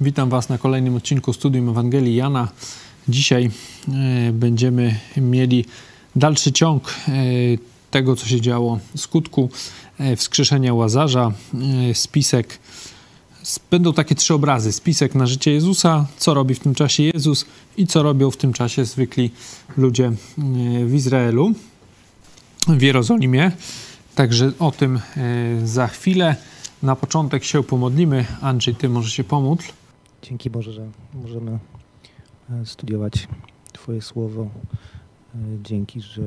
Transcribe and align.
Witam 0.00 0.30
Was 0.30 0.48
na 0.48 0.58
kolejnym 0.58 0.96
odcinku 0.96 1.32
Studium 1.32 1.68
Ewangelii 1.68 2.16
Jana. 2.16 2.48
Dzisiaj 3.08 3.50
e, 3.88 4.32
będziemy 4.32 4.98
mieli 5.16 5.64
dalszy 6.16 6.52
ciąg 6.52 6.94
e, 7.08 7.12
tego, 7.90 8.16
co 8.16 8.26
się 8.26 8.40
działo, 8.40 8.78
skutku 8.96 9.50
e, 9.98 10.16
wskrzeszenia 10.16 10.74
Łazarza, 10.74 11.32
spisek. 11.94 12.58
Będą 13.70 13.92
takie 13.92 14.14
trzy 14.14 14.34
obrazy. 14.34 14.72
Spisek 14.72 15.14
na 15.14 15.26
życie 15.26 15.52
Jezusa, 15.52 16.06
co 16.18 16.34
robi 16.34 16.54
w 16.54 16.60
tym 16.60 16.74
czasie 16.74 17.02
Jezus 17.02 17.46
i 17.76 17.86
co 17.86 18.02
robią 18.02 18.30
w 18.30 18.36
tym 18.36 18.52
czasie 18.52 18.84
zwykli 18.84 19.30
ludzie 19.76 20.12
w 20.86 20.94
Izraelu, 20.94 21.52
w 22.68 22.82
Jerozolimie. 22.82 23.52
Także 24.14 24.52
o 24.58 24.70
tym 24.70 25.00
za 25.64 25.86
chwilę. 25.86 26.36
Na 26.82 26.96
początek 26.96 27.44
się 27.44 27.62
pomodlimy. 27.62 28.24
Andrzej, 28.40 28.74
ty 28.74 28.88
może 28.88 29.10
się 29.10 29.24
pomódl. 29.24 29.64
Dzięki 30.28 30.50
Boże, 30.50 30.72
że 30.72 30.90
możemy 31.14 31.58
e, 32.50 32.66
studiować 32.66 33.28
Twoje 33.72 34.02
słowo. 34.02 34.50
E, 35.34 35.38
Dzięki, 35.62 36.00
że 36.00 36.22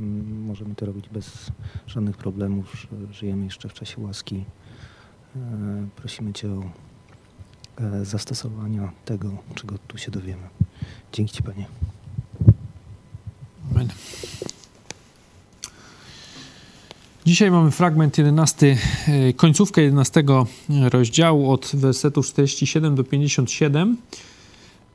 mm, 0.00 0.44
możemy 0.44 0.74
to 0.74 0.86
robić 0.86 1.08
bez 1.08 1.50
żadnych 1.86 2.16
problemów, 2.16 2.86
żyjemy 3.10 3.44
jeszcze 3.44 3.68
w 3.68 3.72
czasie 3.72 4.00
łaski. 4.00 4.44
E, 5.36 5.40
Prosimy 5.96 6.32
Cię 6.32 6.48
o 6.50 6.62
zastosowania 8.02 8.92
tego, 9.04 9.30
czego 9.54 9.78
tu 9.78 9.98
się 9.98 10.10
dowiemy. 10.10 10.48
Dzięki 11.12 11.32
Ci, 11.32 11.42
Panie. 11.42 11.66
Amen. 13.70 13.88
Dzisiaj 17.26 17.50
mamy 17.50 17.70
fragment 17.70 18.18
11, 18.18 18.76
e, 19.08 19.32
końcówkę 19.32 19.82
11 19.82 20.24
rozdziału 20.68 21.50
od 21.50 21.70
wersetu 21.74 22.22
47 22.22 22.94
do 22.94 23.04
57 23.04 23.96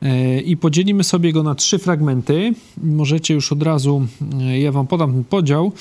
e, 0.02 0.40
i 0.40 0.56
podzielimy 0.56 1.04
sobie 1.04 1.32
go 1.32 1.42
na 1.42 1.54
trzy 1.54 1.78
fragmenty. 1.78 2.52
Możecie 2.82 3.34
już 3.34 3.52
od 3.52 3.62
razu, 3.62 4.06
e, 4.40 4.60
ja 4.60 4.72
wam 4.72 4.86
podam 4.86 5.12
ten 5.12 5.24
podział 5.24 5.72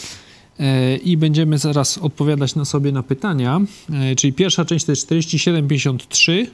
i 1.04 1.18
będziemy 1.18 1.58
zaraz 1.58 1.98
odpowiadać 1.98 2.56
na 2.56 2.66
sobie 2.66 2.92
na 2.92 3.04
pytania. 3.04 3.62
Czyli 4.18 4.34
pierwsza 4.34 4.66
część 4.66 4.86
to 4.86 4.92
jest 4.92 5.12
47-53, 5.12 6.46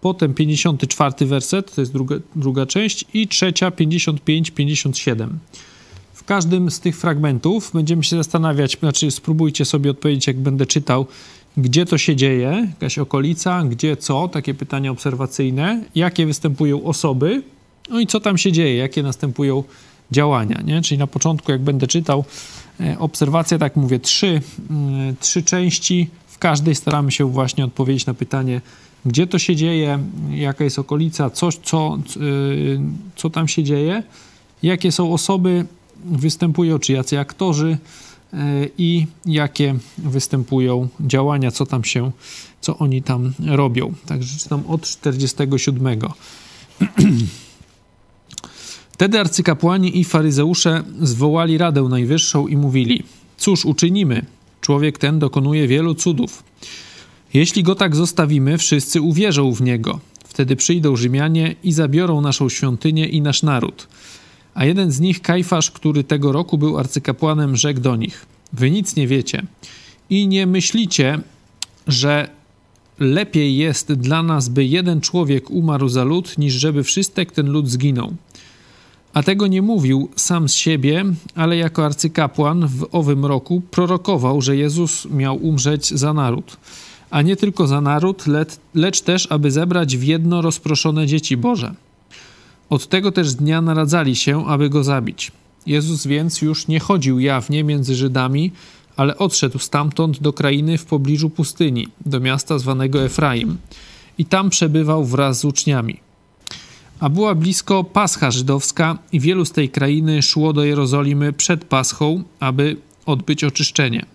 potem 0.00 0.34
54 0.34 1.26
werset, 1.26 1.74
to 1.74 1.80
jest 1.80 1.92
druga, 1.92 2.16
druga 2.36 2.66
część 2.66 3.04
i 3.14 3.28
trzecia 3.28 3.70
55-57. 3.70 5.28
Każdym 6.32 6.70
z 6.70 6.80
tych 6.80 6.96
fragmentów 6.96 7.70
będziemy 7.74 8.04
się 8.04 8.16
zastanawiać, 8.16 8.78
znaczy 8.80 9.10
spróbujcie 9.10 9.64
sobie 9.64 9.90
odpowiedzieć, 9.90 10.26
jak 10.26 10.36
będę 10.38 10.66
czytał, 10.66 11.06
gdzie 11.56 11.86
to 11.86 11.98
się 11.98 12.16
dzieje, 12.16 12.68
jakaś 12.70 12.98
okolica, 12.98 13.62
gdzie 13.62 13.96
co, 13.96 14.28
takie 14.28 14.54
pytania 14.54 14.90
obserwacyjne, 14.90 15.84
jakie 15.94 16.26
występują 16.26 16.84
osoby, 16.84 17.42
no 17.90 18.00
i 18.00 18.06
co 18.06 18.20
tam 18.20 18.38
się 18.38 18.52
dzieje, 18.52 18.76
jakie 18.76 19.02
następują 19.02 19.64
działania, 20.10 20.60
nie? 20.64 20.82
Czyli 20.82 20.98
na 20.98 21.06
początku, 21.06 21.52
jak 21.52 21.60
będę 21.60 21.86
czytał, 21.86 22.24
e, 22.80 22.98
obserwacja, 22.98 23.58
tak 23.58 23.76
mówię, 23.76 24.00
trzy, 24.00 24.40
mm, 24.70 25.16
trzy 25.20 25.42
części, 25.42 26.08
w 26.26 26.38
każdej 26.38 26.74
staramy 26.74 27.10
się 27.10 27.30
właśnie 27.30 27.64
odpowiedzieć 27.64 28.06
na 28.06 28.14
pytanie, 28.14 28.60
gdzie 29.06 29.26
to 29.26 29.38
się 29.38 29.56
dzieje, 29.56 29.98
jaka 30.30 30.64
jest 30.64 30.78
okolica, 30.78 31.30
coś, 31.30 31.56
co, 31.56 31.98
yy, 32.20 32.80
co 33.16 33.30
tam 33.30 33.48
się 33.48 33.64
dzieje, 33.64 34.02
jakie 34.62 34.92
są 34.92 35.12
osoby, 35.12 35.66
występują, 36.04 36.78
czy 36.78 36.92
jacy 36.92 37.18
aktorzy 37.18 37.78
yy, 38.32 38.38
i 38.78 39.06
jakie 39.26 39.74
występują 39.98 40.88
działania, 41.00 41.50
co 41.50 41.66
tam 41.66 41.84
się, 41.84 42.10
co 42.60 42.78
oni 42.78 43.02
tam 43.02 43.32
robią. 43.46 43.94
Także 44.06 44.38
czytam 44.38 44.62
od 44.68 44.82
47. 44.82 46.00
Wtedy 48.92 49.20
arcykapłani 49.20 50.00
i 50.00 50.04
faryzeusze 50.04 50.82
zwołali 51.00 51.58
Radę 51.58 51.82
Najwyższą 51.82 52.46
i 52.46 52.56
mówili: 52.56 53.02
Cóż 53.36 53.64
uczynimy? 53.64 54.26
Człowiek 54.60 54.98
ten 54.98 55.18
dokonuje 55.18 55.68
wielu 55.68 55.94
cudów. 55.94 56.42
Jeśli 57.34 57.62
go 57.62 57.74
tak 57.74 57.96
zostawimy, 57.96 58.58
wszyscy 58.58 59.00
uwierzą 59.00 59.52
w 59.52 59.62
niego. 59.62 60.00
Wtedy 60.24 60.56
przyjdą 60.56 60.96
Rzymianie 60.96 61.54
i 61.64 61.72
zabiorą 61.72 62.20
naszą 62.20 62.48
świątynię 62.48 63.08
i 63.08 63.20
nasz 63.20 63.42
naród. 63.42 63.88
A 64.54 64.64
jeden 64.64 64.90
z 64.90 65.00
nich, 65.00 65.22
Kajfasz, 65.22 65.70
który 65.70 66.04
tego 66.04 66.32
roku 66.32 66.58
był 66.58 66.78
arcykapłanem, 66.78 67.56
rzekł 67.56 67.80
do 67.80 67.96
nich: 67.96 68.26
Wy 68.52 68.70
nic 68.70 68.96
nie 68.96 69.06
wiecie 69.06 69.42
i 70.10 70.28
nie 70.28 70.46
myślicie, 70.46 71.18
że 71.86 72.28
lepiej 72.98 73.56
jest 73.56 73.92
dla 73.92 74.22
nas, 74.22 74.48
by 74.48 74.64
jeden 74.64 75.00
człowiek 75.00 75.50
umarł 75.50 75.88
za 75.88 76.04
lud, 76.04 76.38
niż 76.38 76.54
żeby 76.54 76.84
wszystek 76.84 77.32
ten 77.32 77.50
lud 77.50 77.70
zginął. 77.70 78.12
A 79.14 79.22
tego 79.22 79.46
nie 79.46 79.62
mówił 79.62 80.08
sam 80.16 80.48
z 80.48 80.54
siebie, 80.54 81.04
ale 81.34 81.56
jako 81.56 81.84
arcykapłan 81.84 82.66
w 82.66 82.86
owym 82.92 83.26
roku 83.26 83.62
prorokował, 83.70 84.42
że 84.42 84.56
Jezus 84.56 85.06
miał 85.10 85.36
umrzeć 85.36 85.88
za 85.88 86.12
naród. 86.12 86.56
A 87.10 87.22
nie 87.22 87.36
tylko 87.36 87.66
za 87.66 87.80
naród, 87.80 88.24
lecz, 88.74 89.00
też, 89.00 89.26
aby 89.30 89.50
zebrać 89.50 89.96
w 89.96 90.02
jedno 90.02 90.42
rozproszone 90.42 91.06
dzieci 91.06 91.36
Boże. 91.36 91.74
Od 92.72 92.88
tego 92.88 93.12
też 93.12 93.34
dnia 93.34 93.60
naradzali 93.60 94.16
się, 94.16 94.46
aby 94.46 94.70
go 94.70 94.84
zabić. 94.84 95.32
Jezus 95.66 96.06
więc 96.06 96.42
już 96.42 96.68
nie 96.68 96.80
chodził 96.80 97.20
jawnie 97.20 97.64
między 97.64 97.94
Żydami, 97.94 98.52
ale 98.96 99.18
odszedł 99.18 99.58
stamtąd 99.58 100.20
do 100.20 100.32
krainy 100.32 100.78
w 100.78 100.84
pobliżu 100.84 101.30
pustyni, 101.30 101.88
do 102.06 102.20
miasta 102.20 102.58
zwanego 102.58 103.04
Efraim, 103.04 103.58
i 104.18 104.24
tam 104.24 104.50
przebywał 104.50 105.04
wraz 105.04 105.40
z 105.40 105.44
uczniami. 105.44 106.00
A 107.00 107.08
była 107.08 107.34
blisko 107.34 107.84
Pascha 107.84 108.30
żydowska 108.30 108.98
i 109.12 109.20
wielu 109.20 109.44
z 109.44 109.52
tej 109.52 109.68
krainy 109.68 110.22
szło 110.22 110.52
do 110.52 110.64
Jerozolimy 110.64 111.32
przed 111.32 111.64
Paschą, 111.64 112.22
aby 112.40 112.76
odbyć 113.06 113.44
oczyszczenie. 113.44 114.06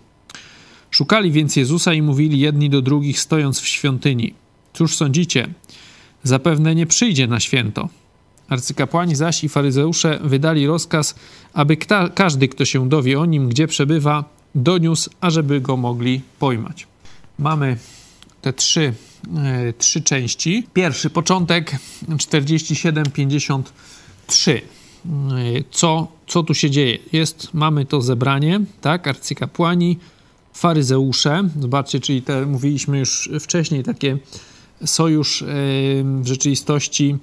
Szukali 0.90 1.32
więc 1.32 1.56
Jezusa 1.56 1.94
i 1.94 2.02
mówili 2.02 2.40
jedni 2.40 2.70
do 2.70 2.82
drugich, 2.82 3.20
stojąc 3.20 3.60
w 3.60 3.68
świątyni: 3.68 4.34
Cóż 4.72 4.96
sądzicie? 4.96 5.48
Zapewne 6.22 6.74
nie 6.74 6.86
przyjdzie 6.86 7.26
na 7.26 7.40
święto. 7.40 7.88
Arcykapłani 8.48 9.16
zaś 9.16 9.44
i 9.44 9.48
faryzeusze 9.48 10.18
wydali 10.22 10.66
rozkaz, 10.66 11.14
aby 11.54 11.76
kta- 11.76 12.10
każdy, 12.14 12.48
kto 12.48 12.64
się 12.64 12.88
dowie 12.88 13.20
o 13.20 13.26
nim, 13.26 13.48
gdzie 13.48 13.66
przebywa, 13.66 14.24
doniósł, 14.54 15.10
ażeby 15.20 15.60
go 15.60 15.76
mogli 15.76 16.20
pojmać. 16.38 16.86
Mamy 17.38 17.76
te 18.42 18.52
trzy, 18.52 18.92
e, 19.36 19.72
trzy 19.72 20.02
części. 20.02 20.66
Pierwszy 20.74 21.10
początek 21.10 21.76
47-53. 22.08 24.50
E, 24.50 24.60
Co, 25.70 26.08
co 26.26 26.42
tu 26.42 26.54
się 26.54 26.70
dzieje? 26.70 26.98
Jest, 27.12 27.54
mamy 27.54 27.86
to 27.86 28.00
zebranie, 28.00 28.60
tak? 28.80 29.08
Arcykapłani, 29.08 29.98
faryzeusze. 30.54 31.48
Zobaczcie, 31.60 32.00
czyli 32.00 32.22
te 32.22 32.46
mówiliśmy 32.46 32.98
już 32.98 33.30
wcześniej, 33.40 33.82
takie 33.84 34.18
sojusz 34.86 35.42
e, 35.42 35.46
w 36.02 36.22
rzeczywistości 36.26 37.16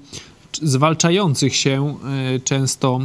zwalczających 0.64 1.56
się 1.56 1.98
e, 2.36 2.40
często 2.40 3.00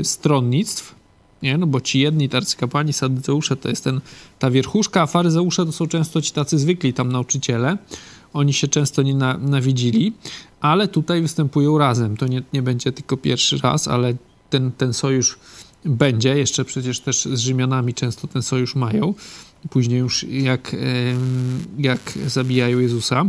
e, 0.00 0.04
stronnictw. 0.04 0.94
Nie? 1.42 1.58
No 1.58 1.66
bo 1.66 1.80
ci 1.80 2.00
jedni, 2.00 2.28
te 2.28 2.36
arcykapłani, 2.36 2.92
sadyceusze 2.92 3.56
to 3.56 3.68
jest 3.68 3.84
ten, 3.84 4.00
ta 4.38 4.50
wierchuszka, 4.50 5.02
a 5.02 5.06
faryzeusze 5.06 5.66
to 5.66 5.72
są 5.72 5.86
często 5.86 6.22
ci 6.22 6.32
tacy 6.32 6.58
zwykli 6.58 6.92
tam 6.92 7.12
nauczyciele. 7.12 7.78
Oni 8.32 8.52
się 8.52 8.68
często 8.68 9.02
nienawidzili, 9.02 10.12
ale 10.60 10.88
tutaj 10.88 11.22
występują 11.22 11.78
razem. 11.78 12.16
To 12.16 12.26
nie, 12.26 12.42
nie 12.52 12.62
będzie 12.62 12.92
tylko 12.92 13.16
pierwszy 13.16 13.58
raz, 13.58 13.88
ale 13.88 14.14
ten, 14.50 14.72
ten 14.72 14.94
sojusz 14.94 15.38
będzie. 15.84 16.38
Jeszcze 16.38 16.64
przecież 16.64 17.00
też 17.00 17.24
z 17.24 17.38
Rzymianami 17.38 17.94
często 17.94 18.26
ten 18.26 18.42
sojusz 18.42 18.74
mają. 18.74 19.14
Później 19.70 19.98
już 19.98 20.24
jak, 20.24 20.76
jak 21.78 22.18
zabijają 22.26 22.78
Jezusa. 22.78 23.24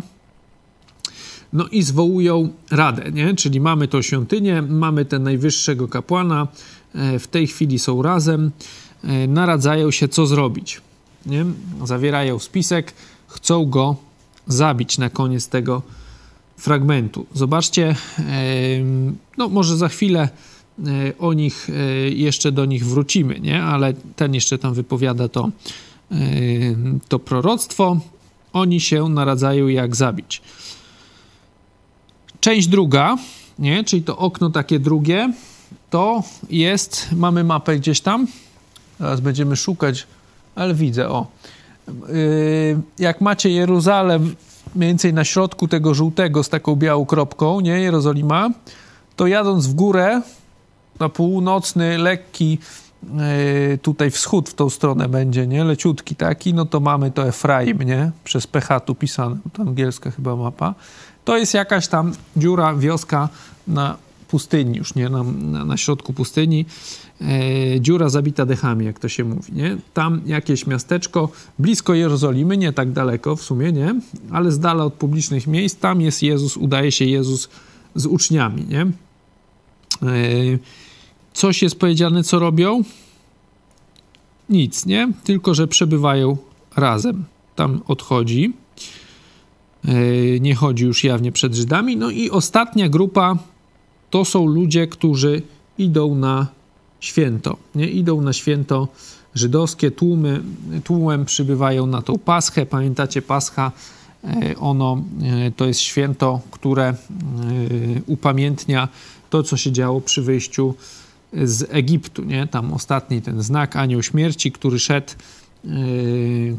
No 1.54 1.68
i 1.68 1.84
zwołują 1.84 2.50
radę, 2.72 3.12
nie? 3.12 3.36
Czyli 3.36 3.60
mamy 3.60 3.88
tą 3.88 4.02
świątynię, 4.02 4.62
mamy 4.62 5.06
ten 5.06 5.24
najwyższego 5.24 5.88
kapłana, 5.88 6.48
e, 6.96 7.20
w 7.20 7.28
tej 7.28 7.48
chwili 7.48 7.80
są 7.80 8.02
razem, 8.02 8.52
e, 9.04 9.28
naradzają 9.28 9.92
się, 9.92 10.08
co 10.08 10.26
zrobić. 10.26 10.82
Nie? 11.26 11.46
Zawierają 11.84 12.40
spisek, 12.40 12.94
chcą 13.28 13.66
go 13.66 13.96
zabić 14.48 14.98
na 14.98 15.10
koniec 15.10 15.48
tego 15.48 15.82
fragmentu. 16.58 17.26
Zobaczcie, 17.34 17.96
em, 18.20 19.18
no 19.38 19.50
może 19.50 19.78
za 19.78 19.88
chwilę 19.88 20.30
e, 20.80 21.18
o 21.20 21.34
nich, 21.34 21.70
e, 21.70 22.10
jeszcze 22.10 22.52
do 22.52 22.66
nich 22.66 22.86
wrócimy, 22.86 23.40
nie? 23.40 23.64
Ale 23.64 23.94
ten 24.16 24.34
jeszcze 24.34 24.58
tam 24.58 24.74
wypowiada 24.74 25.28
to, 25.28 25.50
e, 26.12 26.16
to 27.08 27.20
proroctwo. 27.20 28.00
Oni 28.54 28.82
się 28.82 29.10
naradzają, 29.10 29.68
jak 29.68 29.96
zabić. 29.96 30.42
Część 32.40 32.68
druga, 32.68 33.18
nie? 33.60 33.84
czyli 33.84 34.04
to 34.04 34.18
okno 34.18 34.50
takie 34.50 34.80
drugie, 34.80 35.34
to 35.90 36.24
jest, 36.50 37.08
mamy 37.12 37.44
mapę 37.44 37.76
gdzieś 37.76 38.02
tam, 38.02 38.28
teraz 38.98 39.20
będziemy 39.20 39.56
szukać, 39.56 40.08
ale 40.56 40.74
widzę, 40.74 41.10
o. 41.10 41.28
Yy, 41.88 42.82
jak 43.00 43.22
macie 43.22 43.50
Jeruzalem 43.50 44.36
mniej 44.76 44.90
więcej 44.90 45.14
na 45.14 45.24
środku 45.24 45.68
tego 45.68 45.94
żółtego 45.94 46.44
z 46.44 46.50
taką 46.50 46.76
białą 46.76 47.06
kropką, 47.06 47.60
nie, 47.60 47.80
Jerozolima, 47.80 48.50
to 49.16 49.28
jadąc 49.28 49.68
w 49.68 49.74
górę, 49.74 50.22
na 51.00 51.10
północny, 51.10 51.98
lekki 51.98 52.58
yy, 53.04 53.78
tutaj 53.78 54.12
wschód 54.12 54.50
w 54.50 54.54
tą 54.54 54.70
stronę 54.70 55.10
będzie, 55.10 55.48
nie, 55.48 55.64
leciutki 55.64 56.16
taki, 56.16 56.54
no 56.54 56.66
to 56.66 56.80
mamy 56.80 57.12
to 57.12 57.28
Efraim, 57.28 57.82
nie, 57.82 58.12
przez 58.24 58.48
PH 58.48 58.80
tu 58.80 58.96
pisane, 58.96 59.38
to 59.54 59.62
angielska 59.62 60.12
chyba 60.12 60.36
mapa. 60.36 60.76
To 61.30 61.38
jest 61.38 61.54
jakaś 61.54 61.88
tam 61.88 62.14
dziura, 62.38 62.76
wioska 62.76 63.30
na 63.68 63.98
pustyni 64.28 64.78
już, 64.78 64.96
nie, 64.96 65.10
na, 65.10 65.24
na, 65.24 65.66
na 65.66 65.78
środku 65.78 66.14
pustyni. 66.14 66.66
E, 67.22 67.82
dziura 67.82 68.10
zabita 68.10 68.46
dechami, 68.46 68.86
jak 68.86 69.00
to 69.00 69.10
się 69.10 69.24
mówi, 69.24 69.54
nie? 69.54 69.78
Tam 69.94 70.22
jakieś 70.26 70.68
miasteczko 70.68 71.30
blisko 71.60 71.94
Jerozolimy, 71.94 72.58
nie 72.58 72.74
tak 72.74 72.92
daleko 72.92 73.36
w 73.36 73.42
sumie, 73.42 73.72
nie? 73.72 73.96
Ale 74.32 74.52
z 74.52 74.60
dala 74.60 74.84
od 74.84 74.94
publicznych 74.94 75.48
miejsc, 75.48 75.80
tam 75.80 76.02
jest 76.02 76.24
Jezus, 76.24 76.58
udaje 76.58 76.92
się 76.92 77.06
Jezus 77.06 77.50
z 77.96 78.06
uczniami, 78.06 78.66
nie? 78.70 78.82
E, 78.82 78.92
coś 81.34 81.62
jest 81.62 81.80
powiedziane, 81.80 82.24
co 82.24 82.40
robią? 82.40 82.84
Nic, 84.50 84.86
nie? 84.86 85.12
Tylko, 85.24 85.54
że 85.54 85.68
przebywają 85.68 86.38
razem. 86.76 87.26
Tam 87.56 87.82
odchodzi. 87.88 88.54
E, 89.86 90.40
nie 90.40 90.56
chodzi 90.56 90.86
już 90.86 91.04
jawnie 91.04 91.32
przed 91.32 91.56
Żydami. 91.56 91.98
No 91.98 92.10
i 92.10 92.30
ostatnia 92.30 92.90
grupa 92.90 93.38
to 94.10 94.26
są 94.26 94.46
ludzie, 94.46 94.88
którzy 94.88 95.42
idą 95.78 96.16
na 96.16 96.48
święto. 97.00 97.58
Nie? 97.76 97.90
Idą 97.90 98.22
na 98.22 98.34
święto 98.34 98.88
żydowskie, 99.36 99.92
tłumy, 99.92 100.42
tłumem 100.84 101.26
przybywają 101.26 101.86
na 101.86 102.02
tą 102.02 102.18
Paschę. 102.18 102.66
Pamiętacie, 102.66 103.22
Pascha, 103.22 103.72
e, 104.24 104.56
ono 104.60 105.02
e, 105.48 105.52
to 105.52 105.66
jest 105.66 105.80
święto, 105.80 106.42
które 106.52 106.94
upamiętnia 108.08 108.88
to, 109.30 109.44
co 109.44 109.58
się 109.58 109.72
działo 109.72 110.02
przy 110.02 110.22
wyjściu 110.22 110.76
z 111.34 111.68
Egiptu. 111.70 112.24
Nie? 112.24 112.48
Tam 112.48 112.74
ostatni 112.74 113.22
ten 113.22 113.42
znak, 113.42 113.76
anioł 113.76 114.04
śmierci, 114.04 114.52
który 114.52 114.80
szedł, 114.80 115.14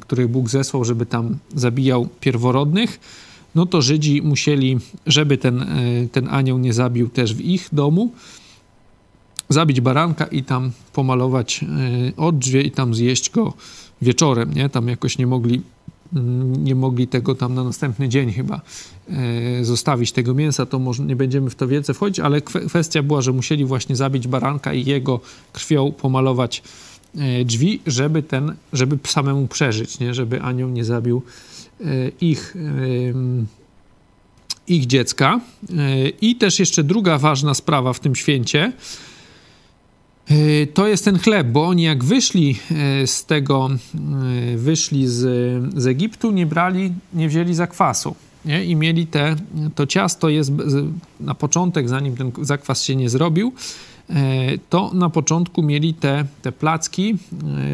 który 0.00 0.28
Bóg 0.28 0.48
zesłał, 0.48 0.84
żeby 0.84 1.06
tam 1.06 1.38
zabijał 1.54 2.08
pierworodnych 2.20 3.00
no 3.54 3.66
to 3.66 3.82
Żydzi 3.82 4.22
musieli, 4.22 4.78
żeby 5.06 5.38
ten, 5.38 5.66
ten 6.12 6.28
anioł 6.28 6.58
nie 6.58 6.72
zabił 6.72 7.08
też 7.08 7.34
w 7.34 7.40
ich 7.40 7.68
domu, 7.72 8.12
zabić 9.48 9.80
baranka 9.80 10.24
i 10.24 10.42
tam 10.42 10.70
pomalować 10.92 11.64
e, 11.64 12.16
odrzwie 12.16 12.62
i 12.62 12.70
tam 12.70 12.94
zjeść 12.94 13.30
go 13.30 13.52
wieczorem, 14.02 14.54
nie? 14.54 14.68
Tam 14.68 14.88
jakoś 14.88 15.18
nie 15.18 15.26
mogli, 15.26 15.62
mm, 16.14 16.64
nie 16.64 16.74
mogli 16.74 17.08
tego 17.08 17.34
tam 17.34 17.54
na 17.54 17.64
następny 17.64 18.08
dzień 18.08 18.32
chyba 18.32 18.60
zostawić 19.62 20.12
tego 20.12 20.34
mięsa, 20.34 20.66
to 20.66 20.78
może 20.78 21.02
nie 21.02 21.16
będziemy 21.16 21.50
w 21.50 21.54
to 21.54 21.68
więcej 21.68 21.94
wchodzić, 21.94 22.20
ale 22.20 22.40
kwestia 22.40 23.02
była, 23.02 23.22
że 23.22 23.32
musieli 23.32 23.64
właśnie 23.64 23.96
zabić 23.96 24.28
baranka 24.28 24.72
i 24.74 24.84
jego 24.84 25.20
krwią 25.52 25.92
pomalować 25.92 26.62
drzwi, 27.44 27.80
żeby 27.86 28.22
ten, 28.22 28.54
żeby 28.72 28.98
samemu 29.06 29.46
przeżyć, 29.46 29.98
nie? 29.98 30.14
Żeby 30.14 30.42
anioł 30.42 30.68
nie 30.68 30.84
zabił 30.84 31.22
ich 32.20 32.54
ich 34.66 34.86
dziecka. 34.86 35.40
I 36.20 36.36
też 36.36 36.58
jeszcze 36.58 36.84
druga 36.84 37.18
ważna 37.18 37.54
sprawa 37.54 37.92
w 37.92 38.00
tym 38.00 38.16
święcie, 38.16 38.72
E, 40.30 40.66
to 40.66 40.86
jest 40.86 41.04
ten 41.04 41.18
chleb, 41.18 41.46
bo 41.46 41.66
oni 41.66 41.82
jak 41.82 42.04
wyszli 42.04 42.58
e, 42.70 43.06
z 43.06 43.24
tego, 43.24 43.70
e, 44.52 44.56
wyszli 44.56 45.08
z, 45.08 45.18
z 45.76 45.86
Egiptu, 45.86 46.30
nie 46.30 46.46
brali, 46.46 46.92
nie 47.14 47.28
wzięli 47.28 47.54
zakwasu. 47.54 48.14
Nie? 48.44 48.64
I 48.64 48.76
mieli 48.76 49.06
te, 49.06 49.36
to 49.74 49.86
ciasto 49.86 50.28
jest 50.28 50.52
na 51.20 51.34
początek, 51.34 51.88
zanim 51.88 52.16
ten 52.16 52.32
zakwas 52.42 52.82
się 52.82 52.96
nie 52.96 53.10
zrobił, 53.10 53.52
to 54.68 54.94
na 54.94 55.10
początku 55.10 55.62
mieli 55.62 55.94
te, 55.94 56.24
te 56.42 56.52
placki 56.52 57.16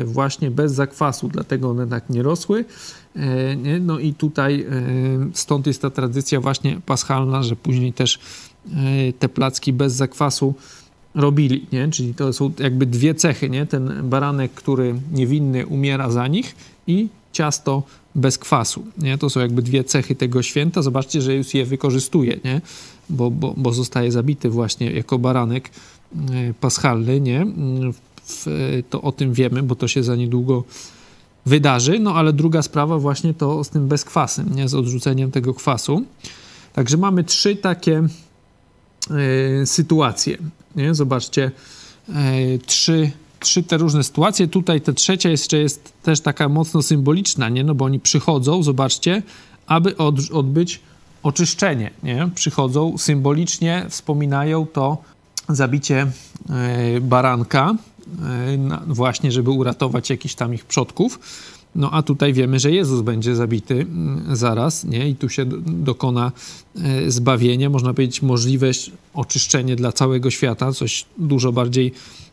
właśnie 0.05 0.51
bez 0.51 0.73
zakwasu, 0.73 1.29
dlatego 1.29 1.71
one 1.71 1.87
tak 1.87 2.11
nie 2.11 2.23
rosły. 2.23 2.65
No 3.81 3.99
i 3.99 4.15
tutaj 4.15 4.67
stąd 5.33 5.67
jest 5.67 5.83
ta 5.83 5.91
tradycja 5.91 6.41
właśnie 6.41 6.81
paschalna, 6.87 7.43
że 7.43 7.57
później 7.57 7.93
też 7.93 8.19
te 9.19 9.29
placki 9.29 9.73
bez 9.73 9.93
zakwasu 9.93 10.55
robili, 11.15 11.67
nie? 11.73 11.89
Czyli 11.89 12.15
to 12.15 12.33
są 12.33 12.53
jakby 12.59 12.87
dwie 12.87 13.15
cechy, 13.15 13.51
nie? 13.51 13.67
Ten 13.67 14.09
baranek, 14.09 14.53
który 14.53 14.95
niewinny 15.13 15.67
umiera 15.67 16.11
za 16.11 16.29
nich 16.29 16.57
i 16.87 17.09
ciasto 17.33 17.83
bez 18.15 18.39
kwasu, 18.39 18.85
nie? 18.99 19.19
To 19.19 19.31
są 19.31 19.41
jakby 19.41 19.63
dwie 19.63 19.85
cechy 19.85 20.15
tego 20.15 20.43
święta. 20.43 20.83
Zobaczcie, 20.83 21.23
że 21.23 21.35
już 21.35 21.55
je 21.55 21.65
wykorzystuje, 21.65 22.41
nie? 22.45 22.61
Bo, 23.11 23.31
bo, 23.31 23.55
bo 23.57 23.73
zostaje 23.73 24.13
zabity 24.13 24.51
właśnie 24.51 24.91
jako 24.91 25.19
baranek 25.19 25.69
e, 25.69 25.71
paschalny, 26.61 27.21
nie? 27.21 27.47
W, 28.29 28.83
to 28.91 29.03
o 29.03 29.13
tym 29.13 29.33
wiemy, 29.33 29.63
bo 29.63 29.75
to 29.75 29.89
się 29.89 30.03
za 30.03 30.17
niedługo 30.17 30.65
wydarzy. 31.47 31.99
No 31.99 32.15
ale 32.15 32.33
druga 32.33 32.63
sprawa 32.63 32.99
właśnie 32.99 33.35
to 33.35 33.65
z 33.65 33.69
tym 33.69 33.89
bezkwasem, 33.89 34.55
nie? 34.55 34.69
Z 34.69 34.75
odrzuceniem 34.75 35.31
tego 35.31 35.55
kwasu. 35.55 36.05
Także 36.73 36.97
mamy 36.97 37.25
trzy 37.25 37.57
takie 37.57 38.03
y, 39.63 39.67
sytuacje. 39.67 40.39
Nie? 40.77 40.95
Zobaczcie, 40.95 41.51
e, 42.09 42.13
trzy, 42.67 43.11
trzy 43.41 43.63
te 43.63 43.77
różne 43.77 44.03
sytuacje. 44.05 44.49
Tutaj 44.49 44.81
ta 44.81 44.93
trzecia 44.93 45.29
jeszcze 45.29 45.59
jest 45.59 45.93
też 46.03 46.21
taka 46.21 46.49
mocno 46.49 46.83
symboliczna, 46.83 47.49
nie? 47.49 47.65
No 47.65 47.75
bo 47.75 47.85
oni 47.85 48.01
przychodzą, 48.01 48.63
zobaczcie, 48.63 49.23
aby 49.67 49.97
od, 49.97 50.31
odbyć 50.33 50.81
oczyszczenie, 51.23 51.91
nie? 52.03 52.29
Przychodzą 52.35 52.99
symbolicznie, 52.99 53.87
wspominają 53.89 54.67
to 54.67 55.03
zabicie 55.49 56.07
e, 56.51 57.01
baranka, 57.01 57.75
e, 58.23 58.79
właśnie 58.87 59.33
żeby 59.33 59.51
uratować 59.51 60.11
jakichś 60.11 60.35
tam 60.35 60.55
ich 60.55 60.65
przodków. 60.65 61.19
No 61.77 61.91
a 61.91 62.03
tutaj 62.03 62.33
wiemy, 62.33 62.59
że 62.59 62.71
Jezus 62.71 63.01
będzie 63.01 63.37
zabity 63.37 63.75
mm, 63.75 64.37
zaraz, 64.37 64.85
nie? 64.85 65.09
I 65.09 65.17
tu 65.17 65.29
się 65.29 65.45
dokona 65.67 66.33
e, 66.77 67.11
zbawienie, 67.11 67.71
można 67.71 67.95
powiedzieć 67.95 68.23
możliwość 68.23 68.91
oczyszczenie 69.15 69.77
dla 69.77 69.93
całego 69.93 70.31
świata, 70.31 70.73
coś 70.73 71.05
dużo 71.19 71.53
bardziej 71.53 71.93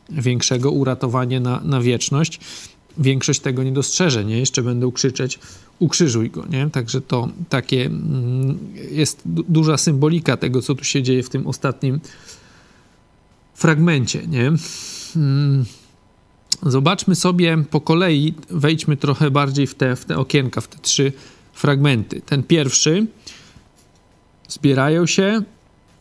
większego, 0.09 0.71
uratowanie 0.71 1.39
na, 1.39 1.61
na 1.63 1.81
wieczność. 1.81 2.39
Większość 2.97 3.39
tego 3.39 3.63
nie 3.63 3.71
dostrzeże, 3.71 4.25
nie? 4.25 4.39
Jeszcze 4.39 4.61
będą 4.61 4.91
krzyczeć 4.91 5.39
ukrzyżuj 5.79 6.29
go, 6.29 6.45
nie? 6.49 6.69
Także 6.69 7.01
to 7.01 7.29
takie 7.49 7.85
mm, 7.85 8.57
jest 8.91 9.21
duża 9.25 9.77
symbolika 9.77 10.38
tego, 10.38 10.61
co 10.61 10.75
tu 10.75 10.83
się 10.83 11.03
dzieje 11.03 11.23
w 11.23 11.29
tym 11.29 11.47
ostatnim 11.47 11.99
fragmencie, 13.53 14.27
nie? 14.27 14.51
Hmm. 15.13 15.65
Zobaczmy 16.65 17.15
sobie 17.15 17.57
po 17.69 17.81
kolei, 17.81 18.33
wejdźmy 18.50 18.98
trochę 18.98 19.31
bardziej 19.31 19.67
w 19.67 19.75
te, 19.75 19.95
w 19.95 20.05
te 20.05 20.17
okienka, 20.17 20.62
w 20.62 20.67
te 20.67 20.77
trzy 20.81 21.13
fragmenty. 21.53 22.22
Ten 22.22 22.43
pierwszy, 22.43 23.07
zbierają 24.48 25.05
się, 25.05 25.41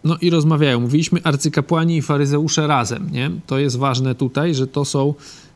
no 0.04 0.16
i 0.20 0.30
rozmawiają. 0.30 0.80
Mówiliśmy 0.80 1.20
arcykapłani 1.22 1.96
i 1.96 2.02
faryzeusze 2.02 2.66
razem, 2.66 3.10
nie? 3.12 3.30
To 3.46 3.58
jest 3.58 3.76
ważne 3.76 4.14
tutaj, 4.14 4.54
że 4.54 4.66
to 4.66 4.84
są 4.84 5.14